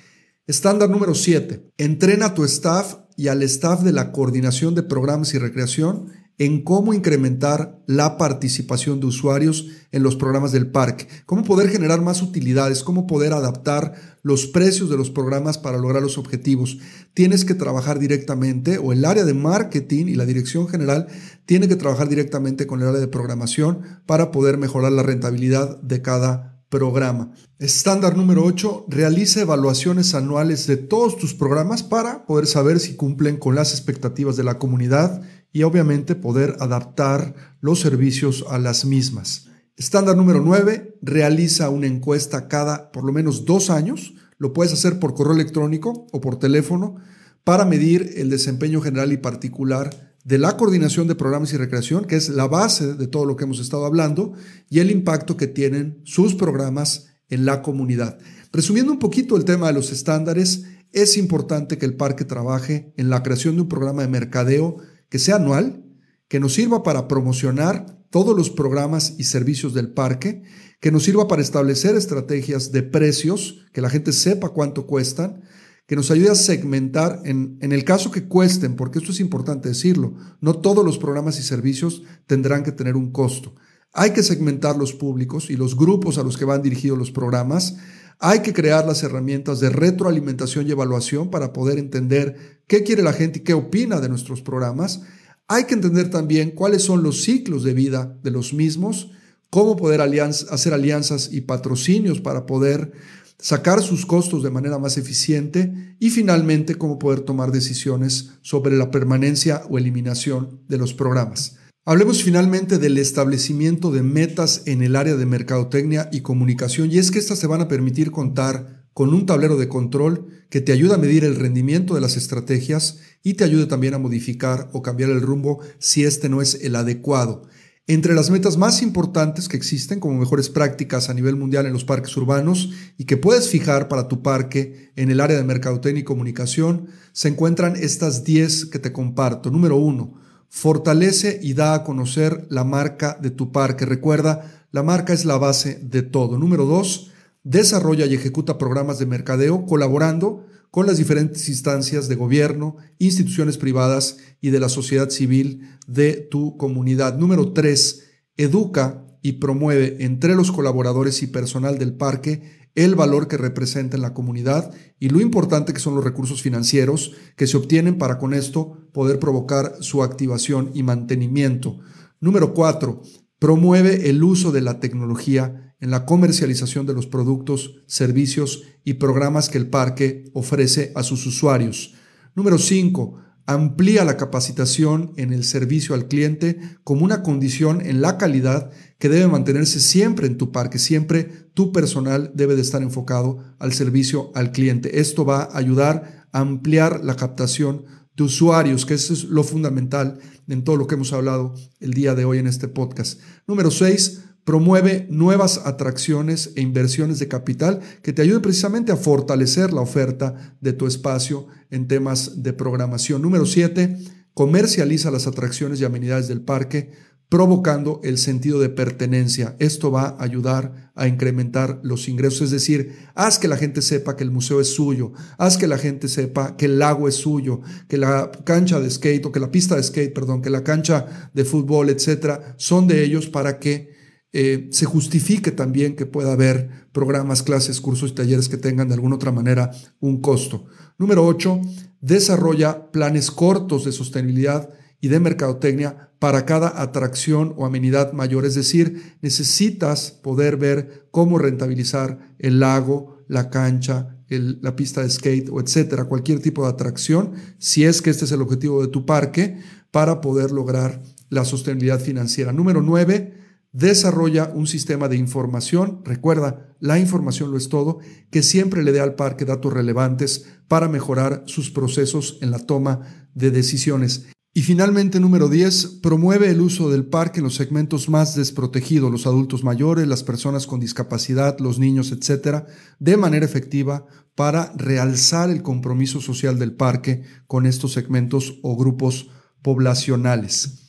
Estándar 0.48 0.90
número 0.90 1.14
7. 1.14 1.70
Entrena 1.78 2.26
a 2.26 2.34
tu 2.34 2.44
staff 2.44 2.96
y 3.16 3.28
al 3.28 3.44
staff 3.44 3.82
de 3.82 3.92
la 3.92 4.10
coordinación 4.10 4.74
de 4.74 4.82
programas 4.82 5.34
y 5.34 5.38
recreación 5.38 6.08
en 6.38 6.62
cómo 6.62 6.94
incrementar 6.94 7.80
la 7.86 8.18
participación 8.18 8.98
de 9.00 9.06
usuarios 9.06 9.68
en 9.92 10.02
los 10.02 10.16
programas 10.16 10.50
del 10.52 10.70
parque, 10.70 11.06
cómo 11.26 11.44
poder 11.44 11.68
generar 11.68 12.02
más 12.02 12.22
utilidades, 12.22 12.82
cómo 12.82 13.06
poder 13.06 13.32
adaptar 13.32 13.94
los 14.22 14.46
precios 14.46 14.90
de 14.90 14.96
los 14.96 15.10
programas 15.10 15.58
para 15.58 15.78
lograr 15.78 16.02
los 16.02 16.18
objetivos. 16.18 16.78
Tienes 17.12 17.44
que 17.44 17.54
trabajar 17.54 17.98
directamente, 17.98 18.78
o 18.78 18.92
el 18.92 19.04
área 19.04 19.24
de 19.24 19.34
marketing 19.34 20.06
y 20.06 20.14
la 20.14 20.26
dirección 20.26 20.66
general 20.66 21.06
tiene 21.46 21.68
que 21.68 21.76
trabajar 21.76 22.08
directamente 22.08 22.66
con 22.66 22.80
el 22.80 22.88
área 22.88 23.00
de 23.00 23.08
programación 23.08 23.82
para 24.06 24.32
poder 24.32 24.58
mejorar 24.58 24.92
la 24.92 25.02
rentabilidad 25.02 25.80
de 25.82 26.02
cada 26.02 26.54
programa. 26.68 27.32
Estándar 27.60 28.16
número 28.16 28.42
8, 28.44 28.86
realiza 28.88 29.42
evaluaciones 29.42 30.14
anuales 30.14 30.66
de 30.66 30.76
todos 30.76 31.16
tus 31.16 31.32
programas 31.32 31.84
para 31.84 32.26
poder 32.26 32.48
saber 32.48 32.80
si 32.80 32.96
cumplen 32.96 33.36
con 33.36 33.54
las 33.54 33.70
expectativas 33.70 34.36
de 34.36 34.42
la 34.42 34.58
comunidad 34.58 35.22
y 35.54 35.62
obviamente 35.62 36.16
poder 36.16 36.56
adaptar 36.58 37.34
los 37.60 37.80
servicios 37.80 38.44
a 38.50 38.58
las 38.58 38.84
mismas. 38.84 39.46
Estándar 39.76 40.16
número 40.16 40.40
9, 40.40 40.98
realiza 41.00 41.70
una 41.70 41.86
encuesta 41.86 42.48
cada 42.48 42.90
por 42.90 43.04
lo 43.04 43.12
menos 43.12 43.44
dos 43.44 43.70
años. 43.70 44.14
Lo 44.36 44.52
puedes 44.52 44.72
hacer 44.72 44.98
por 44.98 45.14
correo 45.14 45.34
electrónico 45.34 46.08
o 46.12 46.20
por 46.20 46.40
teléfono 46.40 46.96
para 47.44 47.64
medir 47.64 48.14
el 48.16 48.30
desempeño 48.30 48.80
general 48.80 49.12
y 49.12 49.16
particular 49.16 50.16
de 50.24 50.38
la 50.38 50.56
coordinación 50.56 51.06
de 51.06 51.14
programas 51.14 51.52
y 51.52 51.56
recreación, 51.56 52.04
que 52.04 52.16
es 52.16 52.30
la 52.30 52.48
base 52.48 52.94
de 52.94 53.06
todo 53.06 53.24
lo 53.24 53.36
que 53.36 53.44
hemos 53.44 53.60
estado 53.60 53.86
hablando, 53.86 54.32
y 54.68 54.80
el 54.80 54.90
impacto 54.90 55.36
que 55.36 55.46
tienen 55.46 56.00
sus 56.02 56.34
programas 56.34 57.10
en 57.28 57.44
la 57.44 57.62
comunidad. 57.62 58.18
Resumiendo 58.52 58.90
un 58.90 58.98
poquito 58.98 59.36
el 59.36 59.44
tema 59.44 59.68
de 59.68 59.74
los 59.74 59.92
estándares, 59.92 60.64
es 60.90 61.16
importante 61.16 61.78
que 61.78 61.86
el 61.86 61.94
parque 61.94 62.24
trabaje 62.24 62.92
en 62.96 63.08
la 63.08 63.22
creación 63.22 63.54
de 63.54 63.62
un 63.62 63.68
programa 63.68 64.02
de 64.02 64.08
mercadeo 64.08 64.78
que 65.14 65.20
sea 65.20 65.36
anual, 65.36 65.84
que 66.26 66.40
nos 66.40 66.54
sirva 66.54 66.82
para 66.82 67.06
promocionar 67.06 68.04
todos 68.10 68.36
los 68.36 68.50
programas 68.50 69.14
y 69.16 69.22
servicios 69.22 69.72
del 69.72 69.92
parque, 69.92 70.42
que 70.80 70.90
nos 70.90 71.04
sirva 71.04 71.28
para 71.28 71.40
establecer 71.40 71.94
estrategias 71.94 72.72
de 72.72 72.82
precios, 72.82 73.64
que 73.72 73.80
la 73.80 73.90
gente 73.90 74.12
sepa 74.12 74.48
cuánto 74.48 74.88
cuestan, 74.88 75.42
que 75.86 75.94
nos 75.94 76.10
ayude 76.10 76.30
a 76.30 76.34
segmentar 76.34 77.20
en, 77.24 77.58
en, 77.60 77.70
el 77.70 77.84
caso 77.84 78.10
que 78.10 78.26
cuesten, 78.26 78.74
porque 78.74 78.98
esto 78.98 79.12
es 79.12 79.20
importante 79.20 79.68
decirlo, 79.68 80.16
no 80.40 80.58
todos 80.58 80.84
los 80.84 80.98
programas 80.98 81.38
y 81.38 81.44
servicios 81.44 82.02
tendrán 82.26 82.64
que 82.64 82.72
tener 82.72 82.96
un 82.96 83.12
costo. 83.12 83.54
Hay 83.92 84.10
que 84.14 84.24
segmentar 84.24 84.76
los 84.76 84.94
públicos 84.94 85.48
y 85.48 85.54
los 85.56 85.76
grupos 85.76 86.18
a 86.18 86.24
los 86.24 86.36
que 86.36 86.44
van 86.44 86.60
dirigidos 86.60 86.98
los 86.98 87.12
programas. 87.12 87.76
Hay 88.18 88.40
que 88.40 88.52
crear 88.52 88.84
las 88.84 89.04
herramientas 89.04 89.60
de 89.60 89.70
retroalimentación 89.70 90.66
y 90.66 90.72
evaluación 90.72 91.30
para 91.30 91.52
poder 91.52 91.78
entender 91.78 92.53
qué 92.66 92.82
quiere 92.82 93.02
la 93.02 93.12
gente 93.12 93.38
y 93.38 93.42
qué 93.42 93.54
opina 93.54 94.00
de 94.00 94.08
nuestros 94.08 94.42
programas. 94.42 95.02
Hay 95.48 95.64
que 95.64 95.74
entender 95.74 96.10
también 96.10 96.52
cuáles 96.52 96.82
son 96.82 97.02
los 97.02 97.22
ciclos 97.22 97.64
de 97.64 97.74
vida 97.74 98.18
de 98.22 98.30
los 98.30 98.54
mismos, 98.54 99.10
cómo 99.50 99.76
poder 99.76 100.00
hacer 100.00 100.72
alianzas 100.72 101.30
y 101.32 101.42
patrocinios 101.42 102.20
para 102.20 102.46
poder 102.46 102.92
sacar 103.38 103.82
sus 103.82 104.06
costos 104.06 104.42
de 104.42 104.50
manera 104.50 104.78
más 104.78 104.96
eficiente 104.96 105.96
y 105.98 106.10
finalmente 106.10 106.76
cómo 106.76 106.98
poder 106.98 107.20
tomar 107.20 107.52
decisiones 107.52 108.30
sobre 108.40 108.76
la 108.76 108.90
permanencia 108.90 109.62
o 109.68 109.78
eliminación 109.78 110.60
de 110.68 110.78
los 110.78 110.94
programas. 110.94 111.56
Hablemos 111.84 112.22
finalmente 112.22 112.78
del 112.78 112.96
establecimiento 112.96 113.90
de 113.90 114.02
metas 114.02 114.62
en 114.64 114.82
el 114.82 114.96
área 114.96 115.16
de 115.16 115.26
mercadotecnia 115.26 116.08
y 116.10 116.22
comunicación 116.22 116.90
y 116.90 116.96
es 116.96 117.10
que 117.10 117.18
estas 117.18 117.38
se 117.38 117.46
van 117.46 117.60
a 117.60 117.68
permitir 117.68 118.10
contar 118.10 118.83
con 118.94 119.12
un 119.12 119.26
tablero 119.26 119.56
de 119.56 119.68
control 119.68 120.28
que 120.48 120.60
te 120.60 120.72
ayuda 120.72 120.94
a 120.94 120.98
medir 120.98 121.24
el 121.24 121.36
rendimiento 121.36 121.94
de 121.94 122.00
las 122.00 122.16
estrategias 122.16 123.00
y 123.22 123.34
te 123.34 123.44
ayude 123.44 123.66
también 123.66 123.94
a 123.94 123.98
modificar 123.98 124.70
o 124.72 124.80
cambiar 124.80 125.10
el 125.10 125.20
rumbo 125.20 125.60
si 125.78 126.04
este 126.04 126.28
no 126.28 126.40
es 126.40 126.54
el 126.62 126.76
adecuado. 126.76 127.42
Entre 127.86 128.14
las 128.14 128.30
metas 128.30 128.56
más 128.56 128.80
importantes 128.80 129.46
que 129.48 129.58
existen 129.58 130.00
como 130.00 130.18
mejores 130.18 130.48
prácticas 130.48 131.10
a 131.10 131.14
nivel 131.14 131.36
mundial 131.36 131.66
en 131.66 131.74
los 131.74 131.84
parques 131.84 132.16
urbanos 132.16 132.70
y 132.96 133.04
que 133.04 133.18
puedes 133.18 133.50
fijar 133.50 133.88
para 133.88 134.08
tu 134.08 134.22
parque 134.22 134.90
en 134.96 135.10
el 135.10 135.20
área 135.20 135.36
de 135.36 135.44
mercadotecnia 135.44 136.00
y 136.00 136.04
comunicación, 136.04 136.86
se 137.12 137.28
encuentran 137.28 137.76
estas 137.76 138.24
10 138.24 138.66
que 138.66 138.78
te 138.78 138.92
comparto. 138.92 139.50
Número 139.50 139.76
1 139.76 140.24
Fortalece 140.56 141.40
y 141.42 141.54
da 141.54 141.74
a 141.74 141.82
conocer 141.82 142.46
la 142.48 142.62
marca 142.62 143.18
de 143.20 143.32
tu 143.32 143.50
parque. 143.50 143.86
Recuerda, 143.86 144.64
la 144.70 144.84
marca 144.84 145.12
es 145.12 145.24
la 145.24 145.36
base 145.36 145.80
de 145.82 146.02
todo. 146.02 146.38
Número 146.38 146.64
dos, 146.64 147.10
desarrolla 147.44 148.06
y 148.06 148.14
ejecuta 148.14 148.58
programas 148.58 148.98
de 148.98 149.06
mercadeo 149.06 149.66
colaborando 149.66 150.46
con 150.70 150.86
las 150.86 150.96
diferentes 150.96 151.48
instancias 151.48 152.08
de 152.08 152.16
gobierno, 152.16 152.76
instituciones 152.98 153.58
privadas 153.58 154.16
y 154.40 154.50
de 154.50 154.58
la 154.58 154.68
sociedad 154.68 155.10
civil 155.10 155.68
de 155.86 156.14
tu 156.14 156.56
comunidad. 156.56 157.16
Número 157.16 157.52
tres, 157.52 158.06
educa 158.36 159.06
y 159.22 159.34
promueve 159.34 159.98
entre 160.00 160.34
los 160.34 160.50
colaboradores 160.50 161.22
y 161.22 161.28
personal 161.28 161.78
del 161.78 161.94
parque 161.94 162.64
el 162.74 162.96
valor 162.96 163.28
que 163.28 163.36
representa 163.36 163.96
en 163.96 164.02
la 164.02 164.14
comunidad 164.14 164.72
y 164.98 165.10
lo 165.10 165.20
importante 165.20 165.72
que 165.72 165.80
son 165.80 165.94
los 165.94 166.02
recursos 166.02 166.42
financieros 166.42 167.12
que 167.36 167.46
se 167.46 167.56
obtienen 167.56 167.98
para 167.98 168.18
con 168.18 168.34
esto 168.34 168.88
poder 168.92 169.20
provocar 169.20 169.76
su 169.80 170.02
activación 170.02 170.70
y 170.74 170.82
mantenimiento. 170.82 171.78
Número 172.20 172.52
cuatro, 172.52 173.02
promueve 173.38 174.10
el 174.10 174.24
uso 174.24 174.50
de 174.50 174.60
la 174.60 174.80
tecnología 174.80 175.63
en 175.84 175.90
la 175.90 176.06
comercialización 176.06 176.86
de 176.86 176.94
los 176.94 177.06
productos, 177.06 177.82
servicios 177.86 178.62
y 178.84 178.94
programas 178.94 179.50
que 179.50 179.58
el 179.58 179.68
parque 179.68 180.24
ofrece 180.32 180.92
a 180.94 181.02
sus 181.02 181.26
usuarios. 181.26 181.92
Número 182.34 182.56
cinco, 182.56 183.18
amplía 183.44 184.06
la 184.06 184.16
capacitación 184.16 185.12
en 185.18 185.30
el 185.34 185.44
servicio 185.44 185.94
al 185.94 186.08
cliente 186.08 186.58
como 186.84 187.04
una 187.04 187.22
condición 187.22 187.84
en 187.84 188.00
la 188.00 188.16
calidad 188.16 188.70
que 188.98 189.10
debe 189.10 189.28
mantenerse 189.28 189.78
siempre 189.78 190.26
en 190.26 190.38
tu 190.38 190.52
parque, 190.52 190.78
siempre 190.78 191.24
tu 191.52 191.70
personal 191.70 192.32
debe 192.34 192.56
de 192.56 192.62
estar 192.62 192.80
enfocado 192.80 193.40
al 193.58 193.74
servicio 193.74 194.32
al 194.34 194.52
cliente. 194.52 195.00
Esto 195.00 195.26
va 195.26 195.42
a 195.42 195.58
ayudar 195.58 196.24
ampliar 196.32 197.04
la 197.04 197.14
captación 197.14 197.84
de 198.16 198.22
usuarios, 198.22 198.86
que 198.86 198.94
eso 198.94 199.12
es 199.12 199.24
lo 199.24 199.44
fundamental 199.44 200.18
en 200.48 200.64
todo 200.64 200.76
lo 200.76 200.86
que 200.86 200.94
hemos 200.94 201.12
hablado 201.12 201.54
el 201.78 201.92
día 201.92 202.14
de 202.14 202.24
hoy 202.24 202.38
en 202.38 202.46
este 202.46 202.68
podcast. 202.68 203.20
Número 203.46 203.70
6, 203.70 204.22
promueve 204.44 205.06
nuevas 205.10 205.62
atracciones 205.64 206.52
e 206.54 206.60
inversiones 206.60 207.18
de 207.18 207.28
capital 207.28 207.80
que 208.02 208.12
te 208.12 208.22
ayuden 208.22 208.42
precisamente 208.42 208.92
a 208.92 208.96
fortalecer 208.96 209.72
la 209.72 209.80
oferta 209.80 210.56
de 210.60 210.72
tu 210.72 210.86
espacio 210.86 211.46
en 211.70 211.88
temas 211.88 212.42
de 212.42 212.52
programación. 212.52 213.22
Número 213.22 213.46
7, 213.46 213.98
comercializa 214.34 215.10
las 215.10 215.26
atracciones 215.26 215.80
y 215.80 215.84
amenidades 215.84 216.28
del 216.28 216.42
parque 216.42 216.90
provocando 217.28 218.00
el 218.04 218.18
sentido 218.18 218.60
de 218.60 218.68
pertenencia. 218.68 219.56
Esto 219.58 219.90
va 219.90 220.08
a 220.08 220.22
ayudar 220.22 220.92
a 220.94 221.08
incrementar 221.08 221.80
los 221.82 222.06
ingresos, 222.08 222.42
es 222.42 222.50
decir, 222.50 222.96
haz 223.14 223.38
que 223.38 223.48
la 223.48 223.56
gente 223.56 223.82
sepa 223.82 224.16
que 224.16 224.22
el 224.22 224.30
museo 224.30 224.60
es 224.60 224.68
suyo, 224.68 225.12
haz 225.38 225.56
que 225.56 225.66
la 225.66 225.78
gente 225.78 226.06
sepa 226.06 226.56
que 226.56 226.66
el 226.66 226.78
lago 226.78 227.08
es 227.08 227.16
suyo, 227.16 227.60
que 227.88 227.96
la 227.96 228.30
cancha 228.44 228.78
de 228.78 228.90
skate 228.90 229.26
o 229.26 229.32
que 229.32 229.40
la 229.40 229.50
pista 229.50 229.74
de 229.74 229.82
skate, 229.82 230.14
perdón, 230.14 230.42
que 230.42 230.50
la 230.50 230.62
cancha 230.62 231.30
de 231.32 231.44
fútbol, 231.44 231.90
etcétera, 231.90 232.54
son 232.56 232.86
de 232.86 233.02
ellos 233.02 233.26
para 233.26 233.58
que 233.58 233.93
eh, 234.36 234.66
se 234.72 234.84
justifique 234.84 235.52
también 235.52 235.94
que 235.94 236.06
pueda 236.06 236.32
haber 236.32 236.88
programas, 236.90 237.44
clases, 237.44 237.80
cursos 237.80 238.10
y 238.10 238.14
talleres 238.14 238.48
que 238.48 238.56
tengan 238.56 238.88
de 238.88 238.94
alguna 238.94 239.14
otra 239.14 239.30
manera 239.30 239.70
un 240.00 240.20
costo. 240.20 240.64
Número 240.98 241.24
8. 241.24 241.60
Desarrolla 242.00 242.90
planes 242.90 243.30
cortos 243.30 243.84
de 243.84 243.92
sostenibilidad 243.92 244.70
y 245.00 245.06
de 245.06 245.20
mercadotecnia 245.20 246.10
para 246.18 246.44
cada 246.46 246.82
atracción 246.82 247.54
o 247.56 247.64
amenidad 247.64 248.12
mayor. 248.12 248.44
Es 248.44 248.56
decir, 248.56 249.18
necesitas 249.22 250.10
poder 250.10 250.56
ver 250.56 251.06
cómo 251.12 251.38
rentabilizar 251.38 252.34
el 252.40 252.58
lago, 252.58 253.24
la 253.28 253.50
cancha, 253.50 254.18
la 254.28 254.74
pista 254.74 255.02
de 255.02 255.10
skate 255.10 255.48
o 255.48 255.60
etcétera, 255.60 256.06
cualquier 256.06 256.40
tipo 256.40 256.64
de 256.64 256.70
atracción, 256.70 257.34
si 257.58 257.84
es 257.84 258.02
que 258.02 258.10
este 258.10 258.24
es 258.24 258.32
el 258.32 258.42
objetivo 258.42 258.82
de 258.82 258.88
tu 258.88 259.06
parque, 259.06 259.60
para 259.92 260.20
poder 260.20 260.50
lograr 260.50 261.00
la 261.28 261.44
sostenibilidad 261.44 262.00
financiera. 262.00 262.52
Número 262.52 262.82
9. 262.82 263.43
Desarrolla 263.74 264.52
un 264.54 264.68
sistema 264.68 265.08
de 265.08 265.16
información, 265.16 266.00
recuerda, 266.04 266.76
la 266.78 267.00
información 267.00 267.50
lo 267.50 267.56
es 267.56 267.68
todo, 267.68 267.98
que 268.30 268.44
siempre 268.44 268.84
le 268.84 268.92
dé 268.92 269.00
al 269.00 269.16
parque 269.16 269.44
datos 269.44 269.72
relevantes 269.72 270.46
para 270.68 270.88
mejorar 270.88 271.42
sus 271.46 271.72
procesos 271.72 272.38
en 272.40 272.52
la 272.52 272.60
toma 272.60 273.00
de 273.34 273.50
decisiones. 273.50 274.26
Y 274.54 274.62
finalmente, 274.62 275.18
número 275.18 275.48
10, 275.48 275.98
promueve 276.04 276.50
el 276.50 276.60
uso 276.60 276.88
del 276.88 277.06
parque 277.06 277.40
en 277.40 277.44
los 277.44 277.56
segmentos 277.56 278.08
más 278.08 278.36
desprotegidos, 278.36 279.10
los 279.10 279.26
adultos 279.26 279.64
mayores, 279.64 280.06
las 280.06 280.22
personas 280.22 280.68
con 280.68 280.78
discapacidad, 280.78 281.58
los 281.58 281.80
niños, 281.80 282.12
etcétera, 282.12 282.68
de 283.00 283.16
manera 283.16 283.44
efectiva 283.44 284.06
para 284.36 284.72
realzar 284.76 285.50
el 285.50 285.62
compromiso 285.62 286.20
social 286.20 286.60
del 286.60 286.76
parque 286.76 287.24
con 287.48 287.66
estos 287.66 287.90
segmentos 287.90 288.60
o 288.62 288.76
grupos 288.76 289.30
poblacionales. 289.62 290.83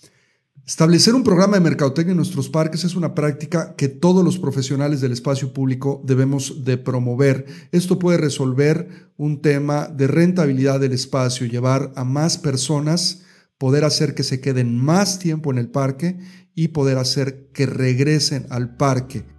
Establecer 0.68 1.14
un 1.14 1.24
programa 1.24 1.58
de 1.58 1.64
mercadotecnia 1.64 2.14
en 2.14 2.18
nuestros 2.18 2.50
parques 2.50 2.84
es 2.86 2.96
una 2.96 3.14
práctica 3.14 3.76
que 3.76 3.88
todos 3.88 4.26
los 4.26 4.40
profesionales 4.40 5.00
del 5.00 5.12
espacio 5.12 5.54
público 5.54 6.02
debemos 6.04 6.66
de 6.66 6.80
promover. 6.80 7.46
Esto 7.72 8.00
puede 8.00 8.18
resolver 8.18 9.12
un 9.16 9.44
tema 9.44 9.88
de 9.88 10.08
rentabilidad 10.08 10.80
del 10.80 10.94
espacio, 10.94 11.46
llevar 11.46 11.94
a 11.96 12.04
más 12.04 12.40
personas 12.40 13.22
poder 13.60 13.84
hacer 13.84 14.16
que 14.16 14.24
se 14.24 14.42
queden 14.42 14.76
más 14.76 15.20
tiempo 15.20 15.52
en 15.52 15.60
el 15.60 15.70
parque 15.70 16.18
y 16.56 16.70
poder 16.70 16.98
hacer 16.98 17.52
que 17.54 17.68
regresen 17.68 18.48
al 18.50 18.76
parque. 18.76 19.35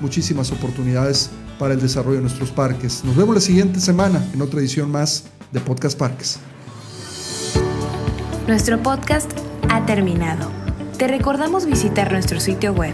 muchísimas 0.02 0.52
oportunidades 0.52 1.30
para 1.60 1.74
el 1.74 1.82
desarrollo 1.82 2.16
de 2.18 2.22
nuestros 2.22 2.52
parques. 2.52 3.04
Nos 3.04 3.16
vemos 3.16 3.36
la 3.36 3.42
siguiente 3.42 3.80
semana 3.80 4.24
en 4.34 4.42
otra 4.42 4.60
edición 4.60 4.92
más 4.92 5.24
de 5.52 5.60
Podcast 5.60 5.98
Parques. 5.98 6.40
Nuestro 8.48 8.82
podcast 8.82 9.32
ha 9.70 9.86
terminado. 9.86 10.50
Te 10.98 11.08
recordamos 11.08 11.66
visitar 11.66 12.12
nuestro 12.12 12.40
sitio 12.40 12.74
web 12.74 12.94